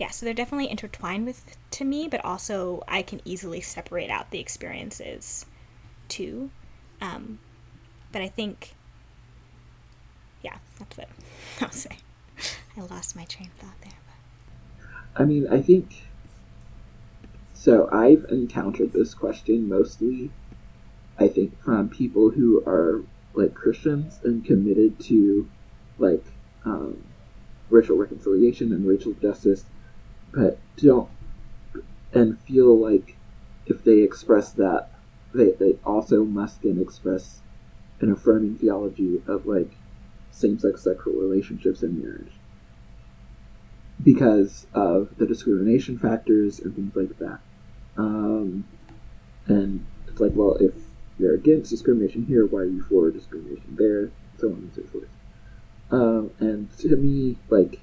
[0.00, 4.30] yeah, so they're definitely intertwined with to me, but also I can easily separate out
[4.30, 5.44] the experiences
[6.08, 6.50] too.
[7.02, 7.38] Um,
[8.10, 8.74] but I think,
[10.42, 11.08] yeah, that's what
[11.60, 11.98] I'll say.
[12.76, 13.92] I lost my train of thought there.
[14.06, 15.22] But.
[15.22, 16.06] I mean, I think.
[17.62, 20.30] So I've encountered this question mostly,
[21.18, 23.04] I think, from people who are
[23.34, 25.46] like Christians and committed to
[25.98, 26.24] like
[26.64, 27.04] um,
[27.68, 29.62] racial reconciliation and racial justice,
[30.32, 31.10] but don't
[32.14, 33.18] and feel like
[33.66, 34.88] if they express that
[35.34, 37.42] they, they also must then express
[38.00, 39.76] an affirming theology of like
[40.30, 42.32] same-sex sexual relationships and marriage
[44.02, 47.38] because of the discrimination factors and things like that
[47.96, 48.64] um,
[49.46, 50.74] and it's like well if
[51.18, 55.08] you're against discrimination here why are you for discrimination there so on and so forth
[55.90, 57.80] um, and to me like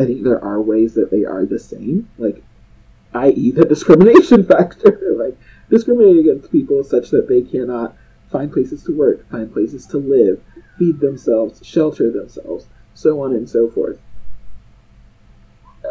[0.00, 2.08] I think there are ways that they are the same.
[2.16, 2.42] Like
[3.12, 5.36] i.e., the discrimination factor, like
[5.68, 7.96] discriminating against people such that they cannot
[8.30, 10.40] find places to work, find places to live,
[10.78, 13.98] feed themselves, shelter themselves, so on and so forth.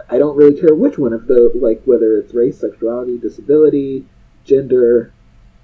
[0.10, 4.06] I don't really care which one of the, like, whether it's race, sexuality, disability,
[4.44, 5.14] gender,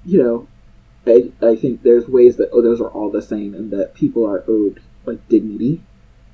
[0.05, 0.47] you know,
[1.07, 4.25] I, I think there's ways that, oh, those are all the same and that people
[4.25, 5.81] are owed, like, dignity.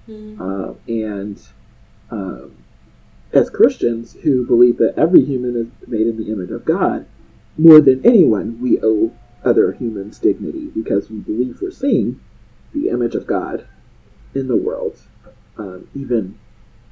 [0.09, 0.39] Mm.
[0.39, 1.41] Uh, and,
[2.09, 2.57] um,
[3.33, 7.05] as Christians who believe that every human is made in the image of God,
[7.57, 12.19] more than anyone, we owe other humans dignity because we believe we're seeing
[12.73, 13.67] the image of God
[14.33, 14.99] in the world,
[15.57, 16.37] um, even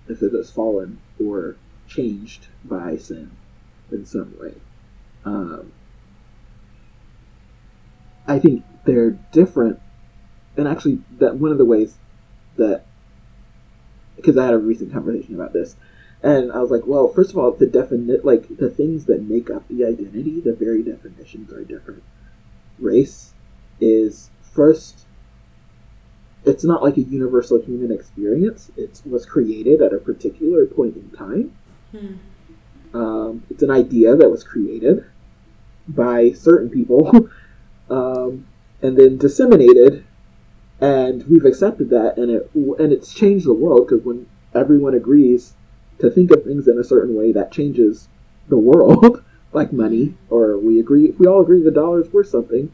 [0.10, 1.56] if it is fallen or
[1.88, 3.32] changed by sin
[3.92, 4.54] in some way.
[5.26, 5.72] Um,
[8.28, 9.80] I think they're different,
[10.56, 11.96] and actually, that one of the ways
[12.58, 12.86] that
[14.16, 15.76] because I had a recent conversation about this
[16.22, 19.50] and I was like, well, first of all, the definite, like the things that make
[19.50, 22.04] up the identity, the very definitions are different.
[22.78, 23.34] Race
[23.80, 25.06] is first.
[26.50, 28.72] It's not like a universal human experience.
[28.76, 31.54] It was created at a particular point in time.
[31.92, 32.16] Hmm.
[32.94, 35.06] Um, it's an idea that was created
[35.88, 37.30] by certain people,
[37.90, 38.46] um,
[38.82, 40.06] and then disseminated,
[40.82, 44.26] and we've accepted that, and it and it's changed the world because when
[44.56, 45.54] everyone agrees
[46.00, 48.08] to think of things in a certain way that changes
[48.48, 49.24] the world,
[49.54, 52.72] like money, or we agree if we all agree the dollar is worth something,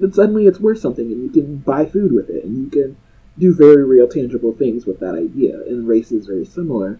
[0.00, 2.96] then suddenly it's worth something and you can buy food with it and you can
[3.38, 5.60] do very real tangible things with that idea.
[5.66, 6.98] And race is very similar.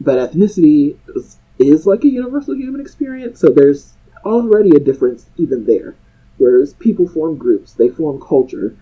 [0.00, 3.94] But ethnicity is, is like a universal human experience, so there's
[4.24, 5.94] already a difference even there.
[6.38, 8.76] Whereas people form groups, they form culture,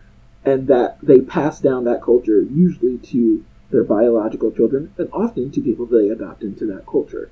[0.44, 5.60] and that they pass down that culture usually to their biological children, and often to
[5.60, 7.30] people they adopt into that culture.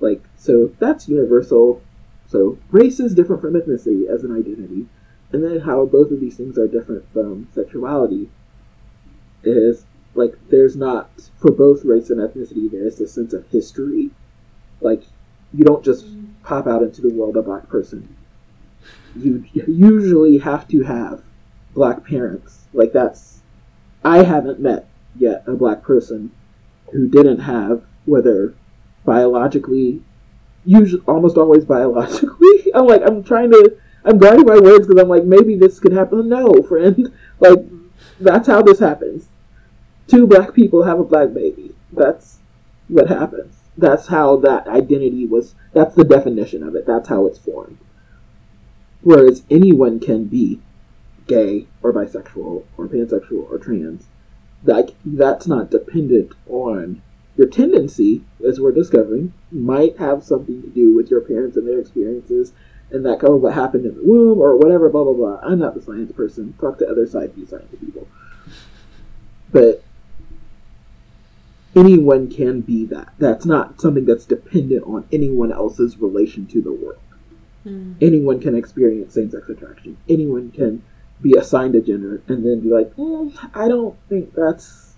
[0.00, 1.82] Like, so that's universal.
[2.28, 4.86] So race is different from ethnicity as an identity,
[5.36, 8.30] and then how both of these things are different from sexuality
[9.44, 9.84] is
[10.14, 14.08] like there's not for both race and ethnicity there's a sense of history.
[14.80, 15.02] Like
[15.52, 16.06] you don't just
[16.42, 18.16] pop out into the world a black person.
[19.14, 21.22] You usually have to have
[21.74, 22.64] black parents.
[22.72, 23.42] Like that's
[24.02, 26.30] I haven't met yet a black person
[26.92, 28.54] who didn't have, whether
[29.04, 30.00] biologically,
[30.64, 32.72] usually almost always biologically.
[32.74, 33.76] I'm like, I'm trying to,
[34.06, 36.28] I'm guarding my words because I'm like, maybe this could happen.
[36.28, 37.12] No, friend.
[37.38, 37.58] Like,
[38.18, 39.28] that's how this happens.
[40.06, 41.74] Two black people have a black baby.
[41.92, 42.38] That's
[42.88, 43.54] what happens.
[43.76, 46.86] That's how that identity was, that's the definition of it.
[46.86, 47.76] That's how it's formed.
[49.02, 50.60] Whereas anyone can be
[51.26, 54.06] gay or bisexual or pansexual or trans
[54.64, 57.02] Like, that's not dependent on
[57.36, 61.80] your tendency, as we're discovering, might have something to do with your parents and their
[61.80, 62.54] experiences,
[62.90, 64.88] and that cover what happened in the womb or whatever.
[64.88, 65.40] Blah blah blah.
[65.42, 66.54] I'm not the science person.
[66.60, 68.06] Talk to other side B science people.
[69.52, 69.82] But
[71.74, 73.12] anyone can be that.
[73.18, 76.98] That's not something that's dependent on anyone else's relation to the world.
[77.64, 77.96] Mm.
[78.00, 79.96] Anyone can experience same-sex attraction.
[80.08, 80.82] Anyone can
[81.20, 84.94] be assigned a gender and then be like, mm, I don't think that's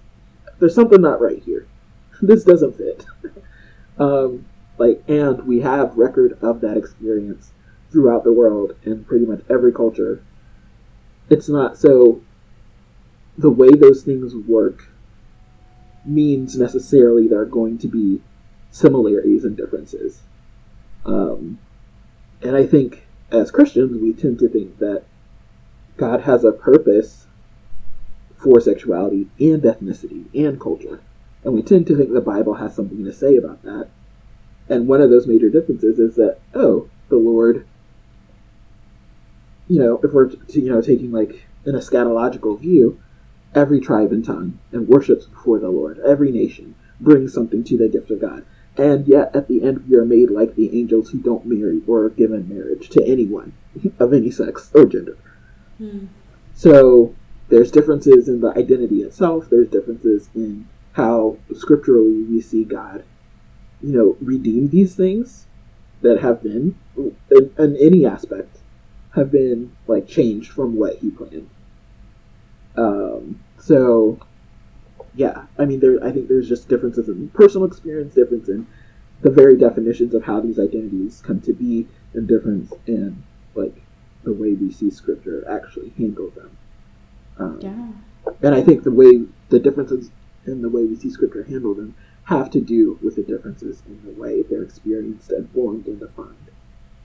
[0.59, 1.67] there's something not right here.
[2.23, 3.05] this doesn't fit.
[3.99, 4.45] um,
[4.79, 7.51] Like, and we have record of that experience
[7.91, 10.23] throughout the world in pretty much every culture.
[11.31, 12.23] It's not so.
[13.37, 14.89] The way those things work
[16.05, 18.21] means necessarily there are going to be
[18.71, 20.23] similarities and differences.
[21.05, 21.59] Um,
[22.43, 25.05] and I think as Christians, we tend to think that
[25.97, 27.27] God has a purpose
[28.39, 31.01] for sexuality and ethnicity and culture.
[31.45, 33.89] And we tend to think the Bible has something to say about that.
[34.69, 37.67] And one of those major differences is that, oh, the Lord,
[39.69, 43.01] you know, if we're, you know, taking like an eschatological view,
[43.55, 45.99] every tribe and tongue and worships before the Lord.
[46.01, 48.45] Every nation brings something to the gift of God.
[48.77, 52.05] And yet, at the end, we are made like the angels who don't marry or
[52.05, 53.53] are given marriage to anyone
[53.99, 55.17] of any sex or gender.
[55.79, 56.07] Hmm.
[56.55, 57.15] So,
[57.49, 63.05] there's differences in the identity itself, there's differences in how scripturally we see God,
[63.81, 65.47] you know, redeem these things
[66.03, 68.58] that have been, in, in any aspect,
[69.15, 71.49] have been like changed from what He planned.
[72.77, 74.19] Um, so,
[75.15, 76.03] yeah, I mean, there.
[76.05, 78.67] I think there's just differences in personal experience, difference in
[79.21, 83.23] the very definitions of how these identities come to be, and difference in
[83.55, 83.75] like
[84.25, 86.57] the way we see Scripture actually handle them.
[87.39, 88.33] Um, yeah.
[88.43, 90.11] And I think the way the differences
[90.47, 91.95] in the way we see Scripture handle them
[92.25, 96.35] have to do with the differences in the way they're experienced and formed and defined.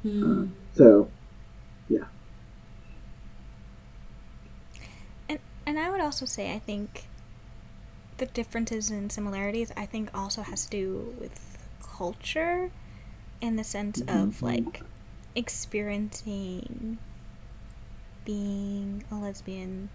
[0.05, 0.23] Mm.
[0.23, 1.09] Uh, so,
[1.89, 2.05] yeah.
[5.29, 7.05] And and I would also say I think
[8.17, 12.71] the differences and similarities I think also has to do with culture
[13.41, 14.17] in the sense mm-hmm.
[14.17, 14.81] of like
[15.35, 16.97] experiencing
[18.25, 19.89] being a lesbian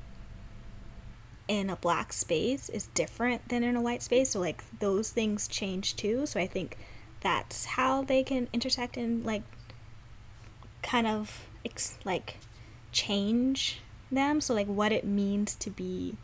[1.46, 5.48] in a black space is different than in a white space so like those things
[5.48, 6.76] change too so i think
[7.20, 9.42] that's how they can intersect and like
[10.82, 12.38] kind of ex- like
[12.92, 13.80] change
[14.10, 14.40] them.
[14.40, 16.16] So, like, what it means to be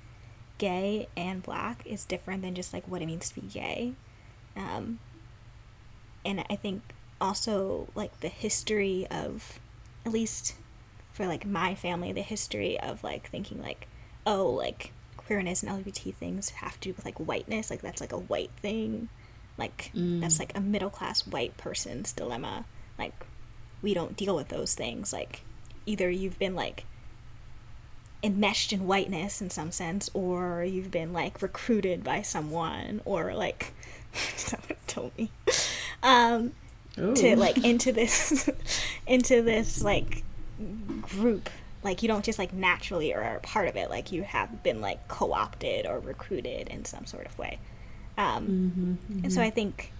[0.58, 3.94] gay and black is different than just like what it means to be gay.
[4.56, 5.00] Um,
[6.24, 6.82] and I think
[7.20, 9.58] also like the history of,
[10.06, 10.54] at least
[11.12, 13.88] for like my family, the history of like thinking like,
[14.26, 18.12] oh, like queerness and LGBT things have to do with like whiteness, like that's like
[18.12, 19.08] a white thing,
[19.58, 20.20] like mm.
[20.20, 22.64] that's like a middle class white person's dilemma.
[22.98, 23.14] Like
[23.84, 25.12] we don't deal with those things.
[25.12, 25.42] Like
[25.86, 26.86] either you've been like
[28.22, 33.72] enmeshed in whiteness in some sense, or you've been like recruited by someone, or like
[34.36, 35.30] someone told me
[36.02, 36.52] um,
[36.96, 38.48] to like into this
[39.06, 40.24] into this like
[41.02, 41.50] group.
[41.82, 43.90] Like you don't just like naturally or are part of it.
[43.90, 47.58] Like you have been like co-opted or recruited in some sort of way.
[48.16, 49.24] Um, mm-hmm, mm-hmm.
[49.24, 49.92] And so I think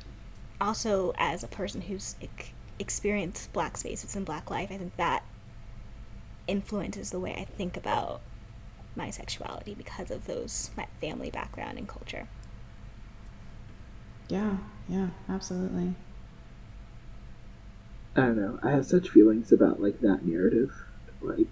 [0.59, 5.25] also as a person who's like, experienced black spaces and black life, I think that
[6.47, 8.21] influences the way I think about
[8.97, 12.29] my sexuality because of those my family background and culture.
[14.29, 14.59] Yeah,
[14.89, 15.95] yeah, absolutely.
[18.17, 18.59] I don't know.
[18.63, 20.73] I have such feelings about like that narrative.
[21.21, 21.49] Like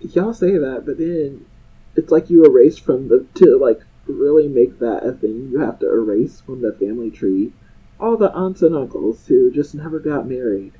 [0.00, 1.46] y'all say that, but then
[1.96, 5.50] it's like you erase from the to like really make that a thing.
[5.52, 7.52] You have to erase from the family tree
[8.04, 10.72] all the aunts and uncles who just never got married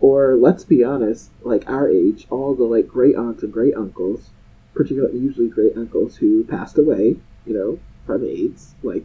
[0.00, 4.30] or let's be honest, like our age, all the like great aunts and great uncles,
[4.74, 7.14] particularly usually great uncles who passed away,
[7.46, 9.04] you know, from AIDS, like,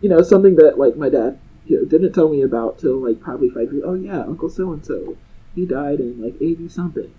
[0.00, 3.20] you know, something that like my dad, you know, didn't tell me about till like
[3.20, 3.84] probably five years.
[3.84, 5.16] Oh yeah, Uncle so and so,
[5.56, 7.12] he died in like eighty something,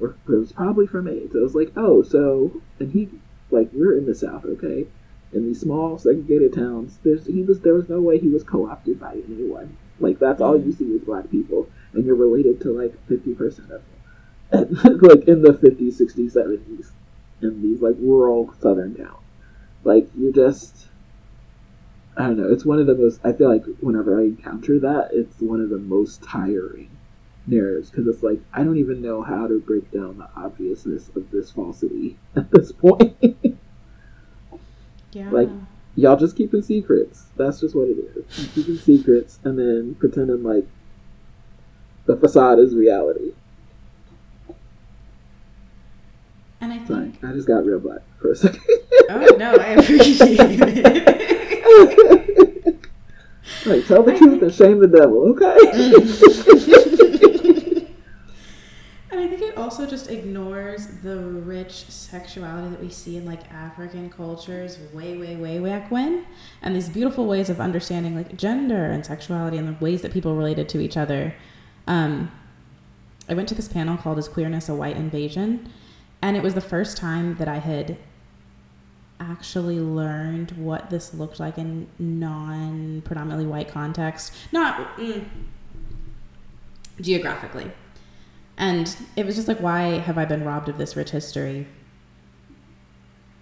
[0.00, 1.34] or it was probably from AIDS.
[1.36, 3.08] I was like, oh, so and he
[3.50, 4.86] like we're in the South, okay,
[5.32, 6.98] in these small segregated towns.
[7.02, 9.76] There's he was there was no way he was co-opted by anyone.
[10.00, 13.68] Like that's all you see with black people and you're related to like 50% of
[13.68, 13.82] them.
[15.02, 16.90] Like in the 50s, 60s, 70s,
[17.42, 19.18] in these like rural southern towns.
[19.84, 20.86] Like you're just,
[22.16, 22.50] I don't know.
[22.50, 23.20] It's one of the most.
[23.24, 26.90] I feel like whenever I encounter that, it's one of the most tiring
[27.46, 31.30] narratives because it's like I don't even know how to break down the obviousness of
[31.30, 33.16] this falsity at this point.
[35.12, 35.30] Yeah.
[35.30, 35.48] Like
[35.96, 37.24] y'all just keeping secrets.
[37.36, 38.48] That's just what it is.
[38.54, 40.66] Keeping secrets and then pretending like
[42.06, 43.32] the facade is reality.
[46.60, 48.60] And I think Sorry, I just got real black for a second.
[49.10, 51.64] oh no, I appreciate it.
[53.66, 54.42] like, tell the I truth think...
[54.42, 55.56] and shame the devil, okay?
[55.72, 57.17] Mm.
[59.10, 63.50] And I think it also just ignores the rich sexuality that we see in like
[63.52, 66.26] African cultures way, way, way back when,
[66.62, 70.34] and these beautiful ways of understanding like gender and sexuality and the ways that people
[70.34, 71.34] related to each other.
[71.86, 72.30] Um,
[73.28, 75.70] I went to this panel called "Is Queerness a White Invasion?"
[76.20, 77.96] and it was the first time that I had
[79.20, 84.32] actually learned what this looked like in non predominantly white context.
[84.52, 85.24] Not mm,
[87.00, 87.70] geographically.
[88.58, 91.68] And it was just like, why have I been robbed of this rich history?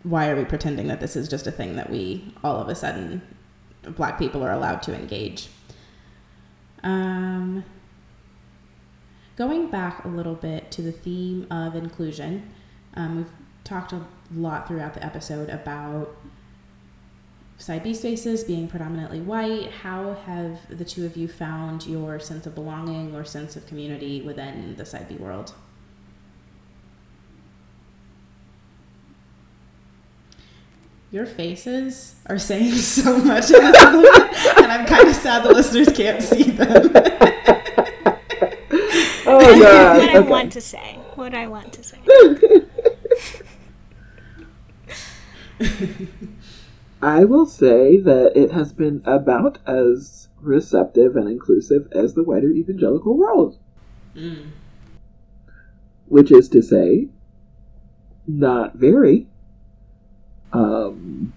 [0.02, 2.74] Why are we pretending that this is just a thing that we all of a
[2.74, 3.22] sudden,
[3.82, 5.48] black people, are allowed to engage?
[6.82, 7.64] Um,
[9.36, 12.52] going back a little bit to the theme of inclusion,
[12.94, 13.32] um, we've
[13.64, 14.02] talked a
[14.34, 16.14] lot throughout the episode about
[17.58, 19.70] side B spaces being predominantly white.
[19.82, 24.22] How have the two of you found your sense of belonging or sense of community
[24.22, 25.54] within the side B world?
[31.10, 33.82] Your faces are saying so much in this
[34.56, 36.90] and I'm kind of sad the listeners can't see them.
[39.26, 39.98] oh god!
[39.98, 40.98] what I want to say.
[41.14, 41.98] What I want to say.
[47.06, 52.50] I will say that it has been about as receptive and inclusive as the wider
[52.50, 53.56] evangelical world.
[54.16, 54.48] Mm.
[56.08, 57.06] Which is to say,
[58.26, 59.28] not very.
[60.52, 61.32] Um,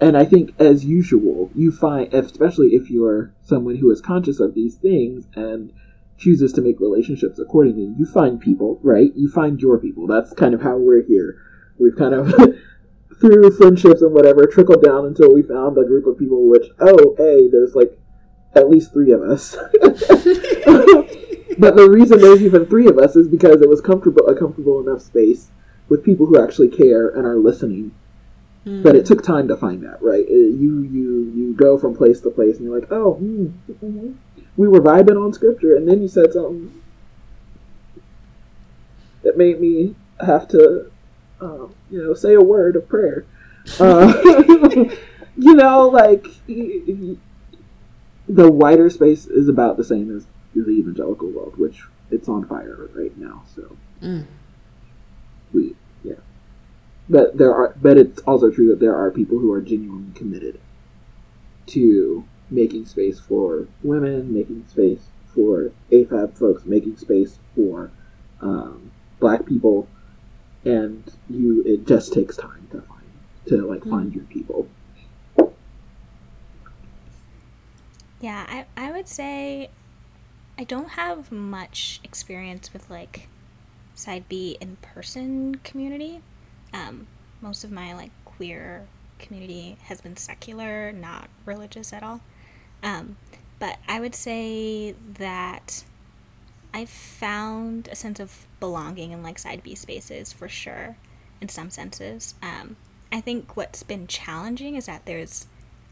[0.00, 4.54] and I think, as usual, you find, especially if you're someone who is conscious of
[4.54, 5.72] these things and
[6.16, 9.12] chooses to make relationships accordingly, you find people, right?
[9.14, 10.08] You find your people.
[10.08, 11.36] That's kind of how we're here.
[11.78, 12.34] We've kind of
[13.20, 17.14] through friendships and whatever, trickled down until we found a group of people which, oh,
[17.16, 17.98] hey, there's like
[18.54, 19.56] at least three of us.
[21.58, 24.80] but the reason there's even three of us is because it was comfortable a comfortable
[24.80, 25.48] enough space
[25.88, 27.92] with people who actually care and are listening.
[28.66, 28.82] Mm.
[28.82, 30.24] But it took time to find that, right?
[30.26, 34.12] It, you you you go from place to place, and you're like, oh, mm, mm-hmm.
[34.56, 36.82] we were vibing on scripture, and then you said something
[39.22, 39.94] that made me
[40.24, 40.90] have to
[41.40, 43.24] um, you know, say a word of prayer.
[43.78, 44.12] Uh,
[45.36, 51.82] you know, like the wider space is about the same as the evangelical world, which
[52.10, 53.44] it's on fire right now.
[53.54, 54.26] So mm.
[55.52, 56.14] we, yeah,
[57.08, 60.60] but there are, but it's also true that there are people who are genuinely committed
[61.66, 67.90] to making space for women, making space for AFAB folks, making space for
[68.40, 69.86] um, black people
[70.68, 73.02] and you it just takes time to find
[73.46, 73.90] to like mm.
[73.90, 74.68] find your people.
[78.20, 79.70] Yeah I, I would say
[80.58, 83.28] i don't have much experience with like
[83.94, 86.20] side b in person community.
[86.72, 87.06] Um,
[87.40, 88.86] most of my like queer
[89.18, 92.20] community has been secular not religious at all.
[92.82, 93.16] Um,
[93.58, 95.84] but i would say that
[96.72, 100.96] I've found a sense of belonging in like side B spaces for sure,
[101.40, 102.34] in some senses.
[102.42, 102.76] Um,
[103.10, 105.46] I think what's been challenging is that there's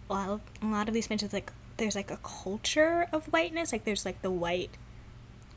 [0.08, 3.72] a lot of, a lot of these spaces like there's like a culture of whiteness,
[3.72, 4.70] like there's like the white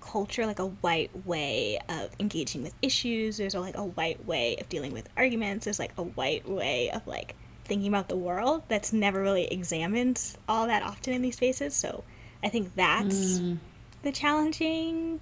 [0.02, 3.38] culture, like a white way of engaging with issues.
[3.38, 5.66] There's a, like a white way of dealing with arguments.
[5.66, 10.22] There's like a white way of like thinking about the world that's never really examined
[10.48, 11.76] all that often in these spaces.
[11.76, 12.04] So
[12.44, 13.58] I think that's mm
[14.02, 15.20] the challenging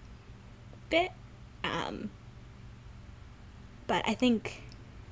[0.89, 1.11] bit.
[1.63, 2.09] Um,
[3.87, 4.61] but I think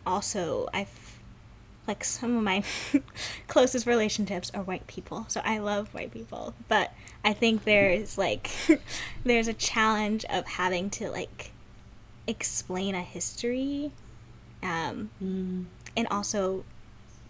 [0.05, 1.15] also I've
[1.87, 2.63] like some of my
[3.47, 6.53] closest relationships are white people, so I love white people.
[6.67, 6.93] But
[7.23, 8.51] I think there's like
[9.23, 11.51] there's a challenge of having to like
[12.27, 13.91] explain a history,
[14.63, 15.65] um, mm.
[15.95, 16.63] and also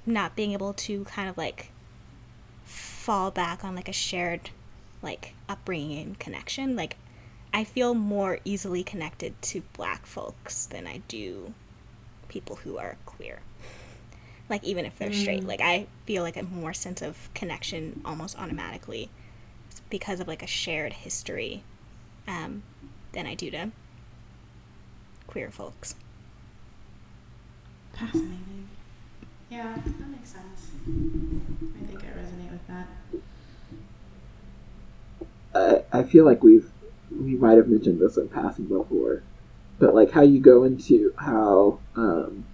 [0.05, 1.71] not being able to kind of like
[2.63, 4.51] fall back on like a shared
[5.05, 6.75] like upbringing and connection.
[6.75, 6.97] Like
[7.53, 11.53] I feel more easily connected to black folks than I do
[12.27, 13.39] people who are queer.
[14.49, 15.21] Like even if they're mm.
[15.21, 19.09] straight, like I feel like a more sense of connection almost automatically
[19.89, 21.63] because of like a shared history
[22.27, 22.63] um,
[23.13, 23.71] than I do to
[25.27, 25.95] queer folks.
[27.93, 28.67] Fascinating.
[29.49, 30.71] Yeah, that makes sense.
[30.85, 32.87] I think I resonate with that.
[35.91, 36.69] I, feel like we've
[37.11, 39.23] we might have mentioned this in passing before,
[39.79, 42.45] but like how you go into how um,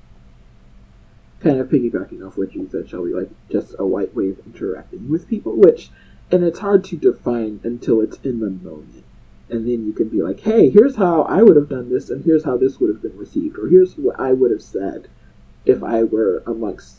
[1.40, 5.10] kind of piggybacking off what you said, Shelby, like just a white way of interacting
[5.10, 5.90] with people, which
[6.32, 9.04] and it's hard to define until it's in the moment.
[9.50, 12.24] and then you can be like, hey, here's how I would have done this, and
[12.24, 15.08] here's how this would have been received, or here's what I would have said
[15.66, 16.98] if I were amongst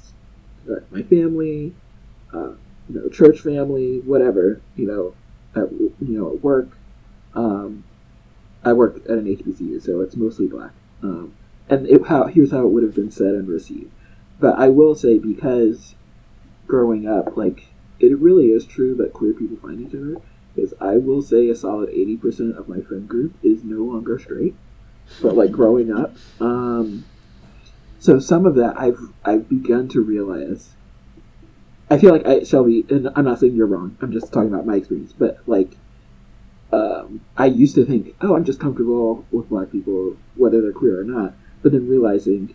[0.90, 1.74] my family,
[2.32, 2.52] uh,
[2.88, 5.14] you know, church family, whatever, you know,
[5.54, 6.68] at, you know, at work.
[7.34, 7.84] Um,
[8.64, 10.72] I work at an HBCU, so it's mostly black.
[11.02, 11.34] Um,
[11.68, 13.90] and it, how here's how it would have been said and received.
[14.38, 15.94] But I will say because
[16.66, 17.66] growing up, like
[17.98, 20.20] it really is true that queer people find each other.
[20.54, 24.18] Because I will say a solid eighty percent of my friend group is no longer
[24.18, 24.54] straight.
[25.20, 27.04] But like growing up, um,
[27.98, 30.70] so some of that I've I've begun to realize.
[31.92, 33.98] I feel like I, Shelby, and I'm not saying you're wrong.
[34.00, 35.12] I'm just talking about my experience.
[35.12, 35.76] But like,
[36.72, 41.00] um, I used to think, oh, I'm just comfortable with black people, whether they're queer
[41.00, 41.34] or not.
[41.62, 42.54] But then realizing,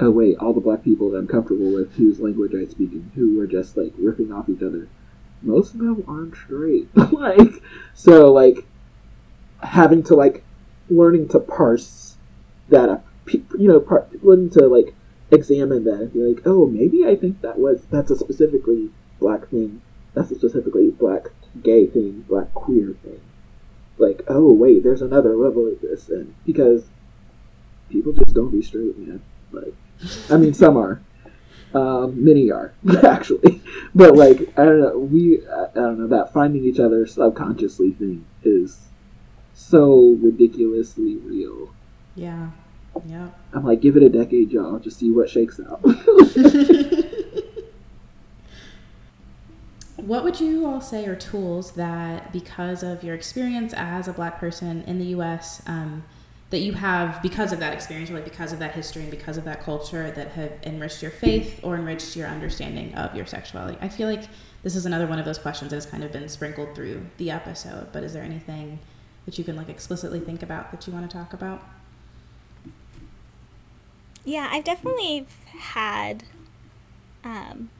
[0.00, 3.10] oh wait, all the black people that I'm comfortable with, whose language I speak, and
[3.14, 4.86] who are just like ripping off each other,
[5.40, 6.94] most of them aren't straight.
[7.12, 7.62] like,
[7.94, 8.66] so like,
[9.62, 10.44] having to like,
[10.90, 12.16] learning to parse
[12.68, 14.94] that you know, part, learning to like
[15.30, 19.48] examine that and be like, oh, maybe I think that was that's a specifically black
[19.48, 19.82] thing.
[20.14, 21.26] That's a specifically black
[21.62, 23.20] gay thing, black queer thing.
[23.98, 26.84] Like, oh wait, there's another level of this, and because
[27.90, 29.22] people just don't be straight, man.
[29.52, 29.74] Like,
[30.30, 31.00] I mean, some are,
[31.74, 32.72] um, many are
[33.04, 33.62] actually,
[33.94, 34.98] but like, I don't know.
[34.98, 38.80] We, I don't know that finding each other subconsciously thing is
[39.54, 41.72] so ridiculously real.
[42.16, 42.50] Yeah.
[43.06, 43.28] Yeah.
[43.52, 44.78] I'm like, give it a decade, y'all.
[44.78, 45.80] Just see what shakes out.
[49.96, 54.38] what would you all say are tools that, because of your experience as a black
[54.38, 56.04] person in the U.S., um,
[56.50, 59.36] that you have because of that experience, or like because of that history and because
[59.36, 63.76] of that culture, that have enriched your faith or enriched your understanding of your sexuality?
[63.80, 64.24] I feel like
[64.62, 67.30] this is another one of those questions that has kind of been sprinkled through the
[67.30, 67.88] episode.
[67.92, 68.78] But is there anything
[69.24, 71.62] that you can like explicitly think about that you want to talk about?
[74.24, 76.24] Yeah, I've definitely had
[77.24, 77.70] um,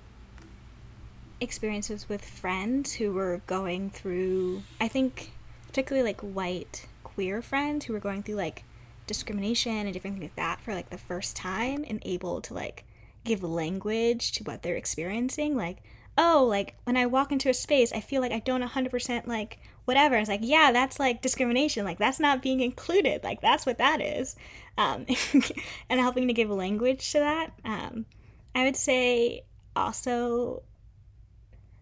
[1.40, 5.32] experiences with friends who were going through, I think,
[5.66, 8.64] particularly like white queer friends who were going through like
[9.06, 12.84] discrimination and different things like that for like the first time and able to like
[13.24, 15.56] give language to what they're experiencing.
[15.56, 15.78] Like,
[16.18, 19.58] oh, like when I walk into a space, I feel like I don't 100% like
[19.84, 20.16] whatever.
[20.16, 21.84] It's like, yeah, that's like discrimination.
[21.84, 23.22] Like, that's not being included.
[23.24, 24.36] Like, that's what that is.
[24.76, 25.06] Um,
[25.88, 27.52] and helping to give language to that.
[27.64, 28.06] Um,
[28.54, 29.44] I would say
[29.76, 30.62] also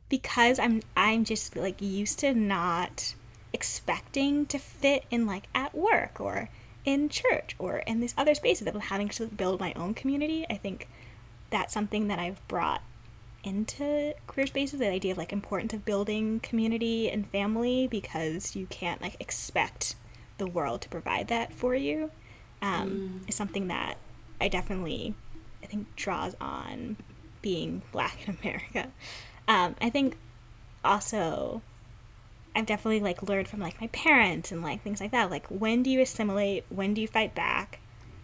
[0.09, 3.15] because I'm I'm just like used to not
[3.53, 6.51] expecting to fit in like at work or
[6.85, 10.45] in church or in these other spaces of having to build my own community.
[10.51, 10.89] I think
[11.51, 12.83] that's something that I've brought
[13.45, 18.67] into queer spaces the idea of like importance of building community and family because you
[18.67, 19.97] can't like expect
[20.39, 22.11] the world to provide that for you
[22.61, 23.29] um, mm.
[23.29, 23.97] is something that
[24.41, 25.15] i definitely
[25.63, 26.97] i think draws on
[27.41, 28.91] being black in america
[29.49, 30.17] um, i think
[30.85, 31.63] also
[32.55, 35.83] i've definitely like learned from like my parents and like things like that like when
[35.83, 37.81] do you assimilate when do you fight back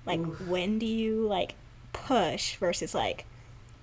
[0.07, 0.47] like Oof.
[0.47, 1.55] when do you like
[1.93, 3.25] push versus like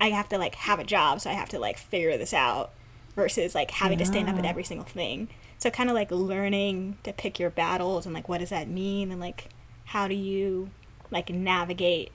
[0.00, 2.72] I have to like have a job, so I have to like figure this out
[3.14, 4.04] versus like having yeah.
[4.04, 5.28] to stand up at every single thing.
[5.58, 9.10] So kind of like learning to pick your battles and like what does that mean
[9.10, 9.48] and like
[9.86, 10.70] how do you
[11.10, 12.12] like navigate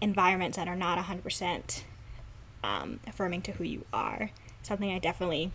[0.00, 1.82] environments that are not 100%
[2.62, 4.30] um, affirming to who you are.
[4.62, 5.52] Something I definitely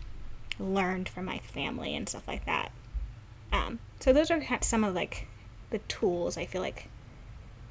[0.58, 2.72] learned from my family and stuff like that.
[3.52, 5.26] Um, so those are some of like
[5.70, 6.88] the tools I feel like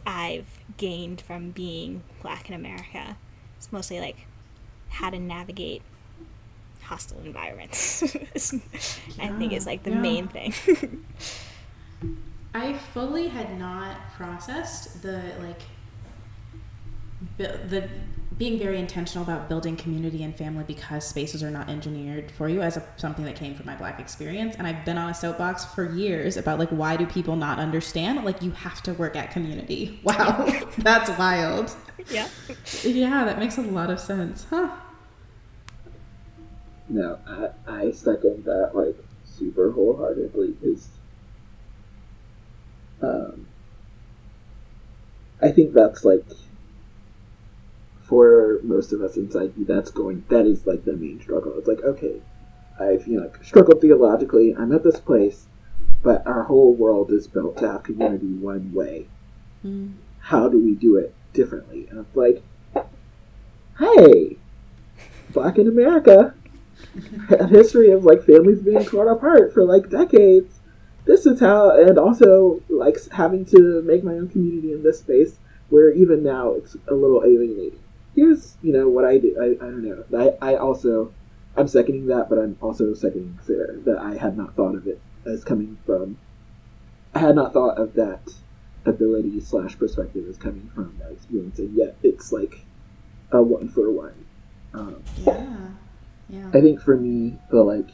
[0.05, 3.17] I've gained from being black in America.
[3.57, 4.27] It's mostly like
[4.89, 5.81] how to navigate
[6.81, 8.03] hostile environments.
[9.19, 10.01] I think is like the yeah.
[10.01, 10.53] main thing.
[12.53, 15.61] I fully had not processed the like
[17.37, 17.89] the
[18.37, 22.61] being very intentional about building community and family because spaces are not engineered for you
[22.61, 24.55] as a, something that came from my black experience.
[24.57, 28.23] And i've been on a soapbox for years about like why do people not understand?
[28.25, 29.99] Like you have to work at community.
[30.05, 30.45] Wow.
[30.77, 31.75] That's wild.
[32.09, 32.27] Yeah.
[32.83, 34.69] Yeah that makes a lot of sense huh?
[36.89, 40.87] No i, I second that like super wholeheartedly because
[43.01, 43.47] um
[45.41, 46.23] i think that's like
[48.07, 51.53] for most of us inside you, that's going that is like the main struggle.
[51.57, 52.21] It's like, okay,
[52.79, 55.47] I've you know struggled theologically, I'm at this place,
[56.03, 59.07] but our whole world is built to have community one way.
[59.65, 59.93] Mm.
[60.19, 61.87] How do we do it differently?
[61.89, 62.43] And it's like,
[63.79, 64.37] hey,
[65.31, 66.33] Black in America,
[67.29, 70.59] a history of like families being torn apart for like decades.
[71.05, 75.37] this is how, and also like having to make my own community in this space
[75.69, 77.79] where even now it's a little alienating.
[78.15, 79.35] Here's you know what I do.
[79.39, 80.35] I, I don't know.
[80.41, 81.13] I, I also
[81.57, 84.99] I'm seconding that, but I'm also seconding Sarah that I had not thought of it
[85.25, 86.17] as coming from.
[87.13, 88.29] I had not thought of that
[88.85, 92.65] ability slash perspective as coming from that experience, and yet it's like
[93.31, 94.25] a one for one.
[94.73, 95.47] Um, yeah,
[96.29, 96.49] yeah.
[96.53, 97.89] I think for me, the like,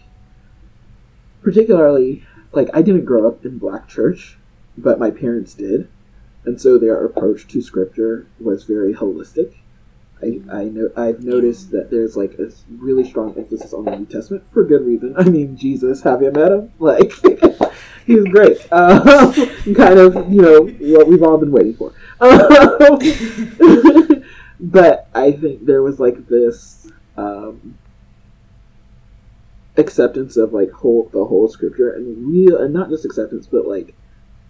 [1.44, 4.38] particularly like I didn't grow up in black church,
[4.78, 5.88] but my parents did,
[6.46, 9.54] and so their approach to scripture was very holistic.
[10.24, 14.06] I, I know I've noticed that there's like a really strong emphasis on the New
[14.06, 15.16] Testament for good reason.
[15.18, 16.72] I mean, Jesus, have you met him?
[16.80, 17.12] Like,
[18.06, 18.68] he's great.
[18.72, 19.34] Uh,
[19.76, 21.94] kind of, you know, what we've all been waiting for.
[24.60, 27.78] but I think there was like this um,
[29.78, 33.96] acceptance of like whole the whole scripture and real and not just acceptance, but like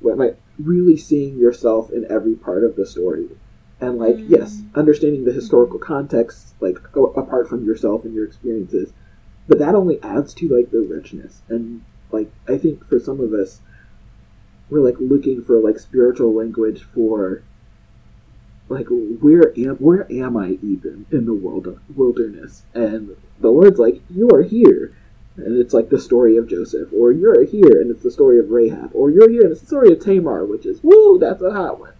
[0.01, 3.29] what really seeing yourself in every part of the story
[3.81, 4.29] and like mm.
[4.29, 6.77] yes understanding the historical context like
[7.17, 8.93] apart from yourself and your experiences
[9.47, 11.41] but that only adds to like the richness.
[11.49, 13.59] And like i think for some of us
[14.69, 17.43] we're like looking for like spiritual language for
[18.69, 22.63] like where am where am i even in the world wilderness?
[22.73, 24.93] And the lord's like you are here.
[25.37, 28.51] And it's like the story of joseph or you're here and it's the story of
[28.51, 31.51] rahab or you're here and it's the story of tamar which is woo that's a
[31.51, 31.93] hot one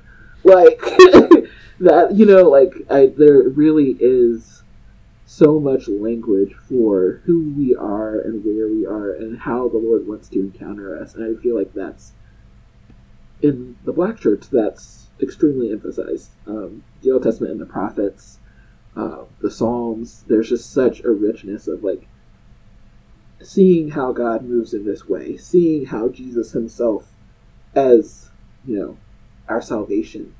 [0.43, 0.79] like
[1.79, 4.63] that you know like I, there really is
[5.25, 10.07] so much language for who we are and where we are and how the lord
[10.07, 11.15] wants to encounter us.
[11.15, 12.11] And i feel like that's
[13.41, 16.29] in the black church that's extremely emphasized.
[16.45, 18.39] Um, the old testament and the prophets
[18.95, 22.07] uh, the psalms there's just such a richness of like
[23.41, 27.09] seeing how god moves in this way seeing how jesus himself
[27.73, 28.29] as
[28.65, 28.97] you know
[29.47, 30.33] our salvation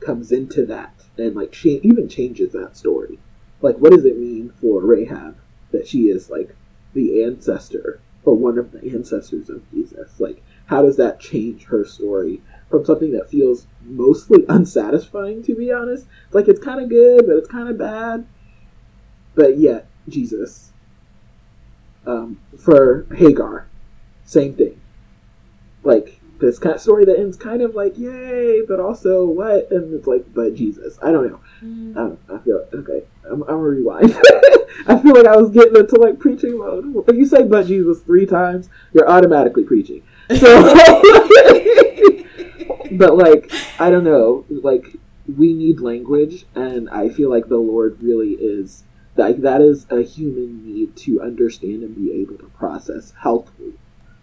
[0.00, 3.18] comes into that and like she even changes that story.
[3.60, 5.36] Like, what does it mean for Rahab
[5.72, 6.54] that she is like
[6.94, 10.20] the ancestor or one of the ancestors of Jesus?
[10.20, 12.40] Like, how does that change her story
[12.70, 16.06] from something that feels mostly unsatisfying, to be honest?
[16.32, 18.26] Like it's kind of good, but it's kind of bad.
[19.34, 20.72] But yet, Jesus.
[22.06, 23.66] Um, for Hagar,
[24.24, 24.80] same thing.
[25.82, 29.70] Like, this kind of story that ends kind of like yay, but also what?
[29.70, 31.40] And it's like, but Jesus, I don't know.
[31.62, 31.92] Mm.
[31.92, 33.04] I, don't, I feel okay.
[33.30, 34.12] I'm, I'm rewind.
[34.86, 37.04] I feel like I was getting into like preaching mode.
[37.08, 40.02] If you say "but Jesus" three times, you're automatically preaching.
[40.38, 40.62] So,
[42.92, 44.44] but like, I don't know.
[44.48, 44.96] Like,
[45.36, 48.84] we need language, and I feel like the Lord really is
[49.16, 53.74] like that is a human need to understand and be able to process healthfully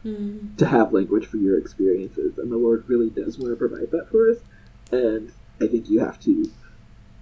[0.06, 0.58] mm.
[0.58, 2.38] to have language for your experiences.
[2.38, 4.38] And the Lord really does want to provide that for us.
[4.92, 5.32] And
[5.62, 6.50] I think you have to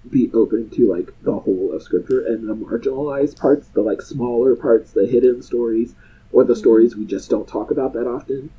[0.10, 4.56] be open to like the whole of scripture and the marginalized parts, the like smaller
[4.56, 5.96] parts, the hidden stories,
[6.32, 6.58] or the mm.
[6.58, 8.50] stories we just don't talk about that often,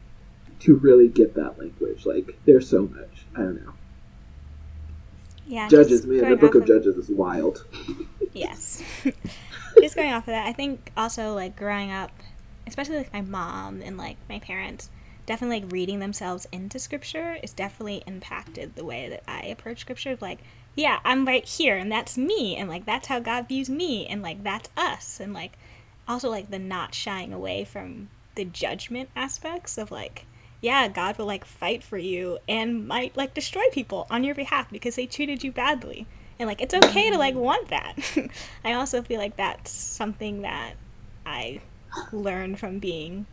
[0.60, 2.06] to really get that language.
[2.06, 3.26] Like there's so much.
[3.34, 3.74] I don't know.
[5.46, 5.68] Yeah.
[5.68, 7.66] Judges, man, the book of, of Judges is wild.
[8.32, 8.82] yes.
[9.80, 12.10] just going off of that, I think also like growing up
[12.66, 14.90] especially like my mom and like my parents
[15.26, 20.18] definitely like reading themselves into scripture is definitely impacted the way that I approach scripture.
[20.20, 20.40] Like,
[20.74, 24.22] yeah, I'm right here and that's me and like that's how God views me and
[24.22, 25.56] like that's us and like
[26.06, 30.26] also like the not shying away from the judgment aspects of like
[30.60, 34.70] yeah, God will like fight for you and might like destroy people on your behalf
[34.70, 36.06] because they treated you badly.
[36.38, 37.42] And like it's okay to like mm-hmm.
[37.44, 37.96] want that.
[38.64, 40.74] I also feel like that's something that
[41.26, 41.60] I
[42.12, 43.26] learn from being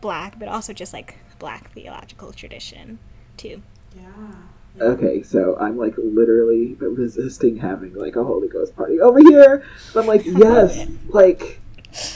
[0.00, 2.98] black, but also just like black theological tradition
[3.36, 3.62] too.
[3.96, 4.34] Yeah.
[4.80, 9.64] Okay, so I'm like literally resisting having like a Holy Ghost party over here.
[9.94, 11.60] I'm like, yes, like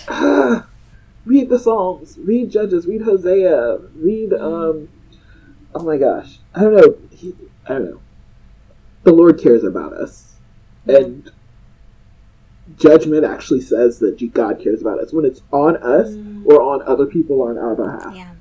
[0.09, 0.63] uh,
[1.25, 4.41] read the Psalms, read Judges, read Hosea, read mm.
[4.41, 4.89] um.
[5.75, 6.97] Oh my gosh, I don't know.
[7.11, 7.35] He,
[7.67, 8.01] I don't know.
[9.05, 10.35] The Lord cares about us,
[10.87, 11.31] and
[12.79, 15.13] judgment actually says that God cares about us.
[15.13, 16.47] When it's on us mm.
[16.47, 18.33] or on other people on our behalf, yeah.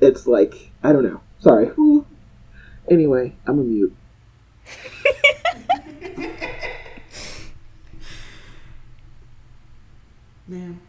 [0.00, 1.20] it's like I don't know.
[1.38, 1.68] Sorry.
[1.78, 2.06] Ooh.
[2.90, 3.94] Anyway, I'm a mute.
[10.48, 10.80] Man,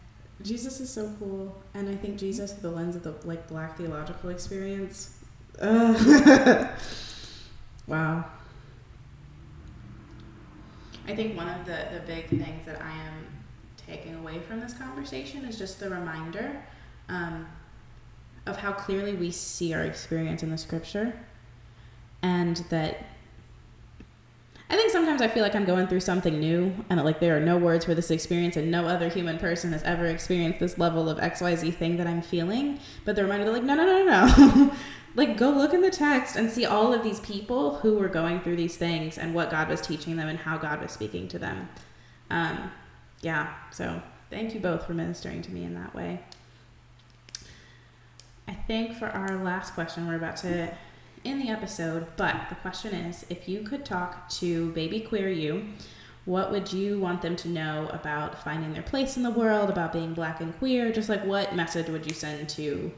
[0.42, 3.78] Jesus is so cool, and I think Jesus through the lens of the like Black
[3.78, 5.16] theological experience.
[5.60, 6.66] Uh,
[7.86, 8.24] wow.
[11.06, 13.26] I think one of the, the big things that I am
[13.86, 16.64] taking away from this conversation is just the reminder.
[17.08, 17.46] Um,
[18.46, 21.18] of how clearly we see our experience in the scripture
[22.22, 23.06] and that
[24.68, 27.36] I think sometimes I feel like I'm going through something new and that like there
[27.36, 30.78] are no words for this experience and no other human person has ever experienced this
[30.78, 32.80] level of XYZ thing that I'm feeling.
[33.04, 34.74] But the reminder like, no, no, no, no, no.
[35.14, 38.40] like go look in the text and see all of these people who were going
[38.40, 41.38] through these things and what God was teaching them and how God was speaking to
[41.38, 41.68] them.
[42.30, 42.72] Um,
[43.20, 46.20] yeah, so thank you both for ministering to me in that way.
[48.46, 50.74] I think for our last question, we're about to
[51.24, 55.64] in the episode, but the question is if you could talk to baby queer you,
[56.26, 59.92] what would you want them to know about finding their place in the world, about
[59.92, 60.92] being black and queer?
[60.92, 62.92] Just like what message would you send to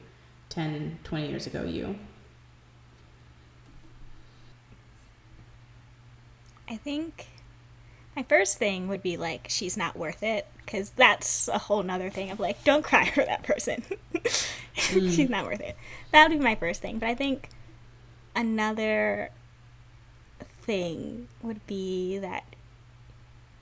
[0.49, 1.97] 10, 20 years ago you?
[6.69, 7.27] I think
[8.17, 10.47] my first thing would be like, she's not worth it.
[10.65, 13.85] Because that's a whole nother thing of like, don't cry for that person.
[14.15, 15.15] mm.
[15.15, 15.77] she's not worth it.
[16.13, 16.99] That would be my first thing.
[16.99, 17.51] But I think
[18.35, 19.31] another
[20.63, 22.45] thing would be that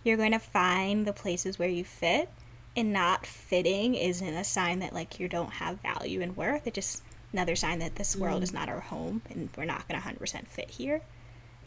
[0.02, 2.28] you're going to find the places where you fit
[2.76, 6.74] and not fitting isn't a sign that like you don't have value and worth it's
[6.74, 7.02] just
[7.32, 8.42] another sign that this world mm.
[8.42, 11.02] is not our home and we're not going to 100% fit here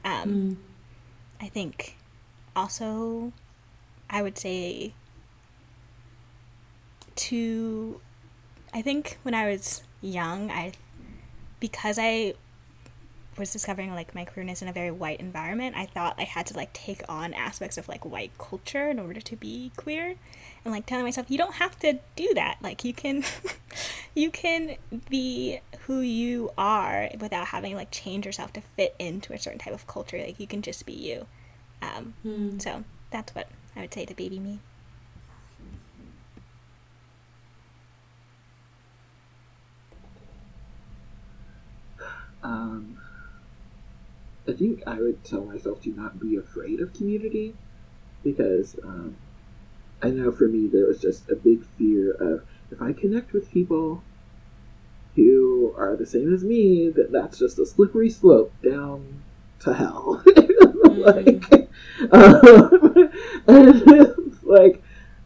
[0.03, 0.55] um, mm.
[1.41, 1.97] I think
[2.55, 3.31] also
[4.09, 4.93] i would say
[7.15, 7.99] to
[8.73, 10.71] i think when i was young i
[11.59, 12.33] because i
[13.37, 16.55] was discovering like my queerness in a very white environment, I thought I had to
[16.55, 20.15] like take on aspects of like white culture in order to be queer.
[20.65, 22.57] And like telling myself you don't have to do that.
[22.61, 23.23] Like you can
[24.15, 24.77] you can
[25.09, 29.73] be who you are without having like change yourself to fit into a certain type
[29.73, 30.17] of culture.
[30.17, 31.27] Like you can just be you.
[31.81, 32.59] Um, hmm.
[32.59, 34.59] so that's what I would say to baby me.
[42.43, 42.97] Um,
[44.47, 47.53] I think I would tell myself to not be afraid of community
[48.23, 49.15] because um,
[50.01, 53.51] I know for me there was just a big fear of if I connect with
[53.51, 54.03] people
[55.15, 59.23] who are the same as me, that that's just a slippery slope down
[59.61, 60.23] to hell.
[60.83, 61.51] like,
[62.11, 63.11] um,
[63.47, 64.83] and like,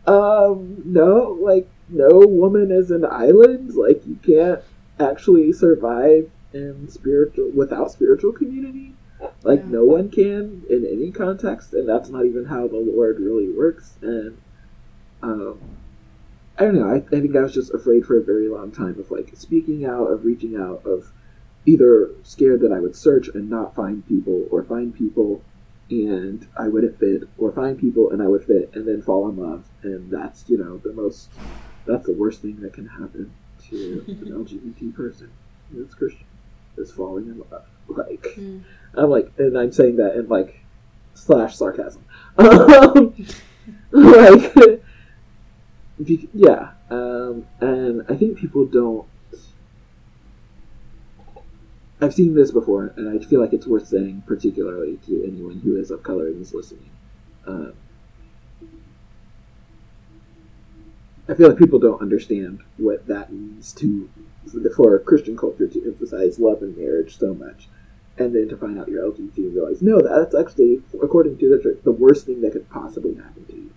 [0.07, 3.73] um, no, like, no woman is an island.
[3.75, 4.61] Like, you can't
[4.99, 8.93] actually survive in spiritual without spiritual community.
[9.43, 13.49] Like no one can in any context, and that's not even how the Lord really
[13.49, 13.97] works.
[14.01, 14.37] And
[15.23, 15.59] um,
[16.57, 16.89] I don't know.
[16.89, 19.85] I, I think I was just afraid for a very long time of like speaking
[19.85, 21.11] out, of reaching out, of
[21.65, 25.41] either scared that I would search and not find people, or find people
[25.89, 29.37] and I wouldn't fit, or find people and I would fit, and then fall in
[29.37, 29.65] love.
[29.81, 31.29] And that's you know the most
[31.85, 33.33] that's the worst thing that can happen
[33.69, 35.31] to an LGBT person
[35.71, 36.27] that's Christian
[36.77, 37.65] is falling in love.
[37.87, 38.35] Like.
[38.37, 38.63] Mm
[38.95, 40.59] I'm like, and I'm saying that in like
[41.13, 42.05] slash sarcasm.
[42.37, 43.13] Um,
[43.91, 44.81] like,
[46.33, 49.05] yeah, um, and I think people don't.
[51.99, 55.75] I've seen this before, and I feel like it's worth saying, particularly to anyone who
[55.75, 56.89] is of color and is listening.
[57.45, 57.73] Um,
[61.27, 64.09] I feel like people don't understand what that means to
[64.75, 67.67] for Christian culture to emphasize love and marriage so much
[68.17, 71.61] and then to find out you're LGBT and realize, no, that's actually, according to the
[71.61, 73.71] church, the worst thing that could possibly happen to you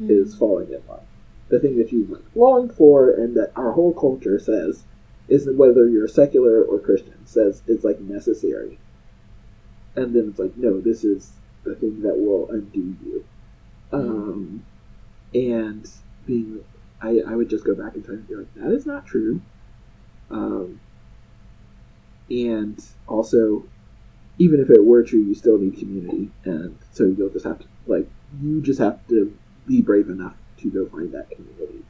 [0.00, 0.10] mm.
[0.10, 1.02] is falling in love.
[1.48, 4.84] The thing that you've longed for and that our whole culture says
[5.28, 8.78] is whether you're secular or Christian says is like necessary.
[9.96, 11.32] And then it's like, no, this is
[11.64, 13.24] the thing that will undo you.
[13.92, 13.98] Mm.
[13.98, 14.66] Um,
[15.34, 15.90] and
[16.26, 16.62] being,
[17.00, 19.40] I, I would just go back in time and be like, that is not true.
[20.30, 20.80] Um,
[22.30, 23.64] and also
[24.38, 27.66] even if it were true, you still need community, and so you'll just have to
[27.86, 28.08] like
[28.40, 29.36] you just have to
[29.66, 31.84] be brave enough to go find that community.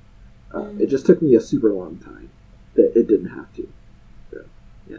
[0.53, 0.81] Uh, mm.
[0.81, 2.31] It just took me a super long time
[2.75, 3.69] that it didn't have to.
[4.31, 4.45] So,
[4.89, 4.99] yeah.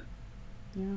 [0.76, 0.96] Yeah.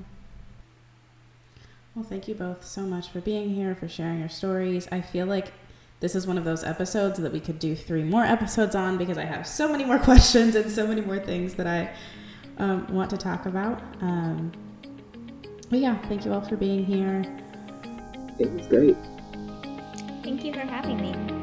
[1.95, 4.89] Well, thank you both so much for being here, for sharing your stories.
[4.91, 5.53] I feel like
[6.01, 9.19] this is one of those episodes that we could do three more episodes on because
[9.19, 11.93] I have so many more questions and so many more things that I
[12.59, 13.83] um, want to talk about.
[14.01, 14.53] Um,
[15.73, 17.25] but yeah, thank you all for being here.
[18.39, 18.97] It was great.
[20.23, 21.42] Thank you for having me.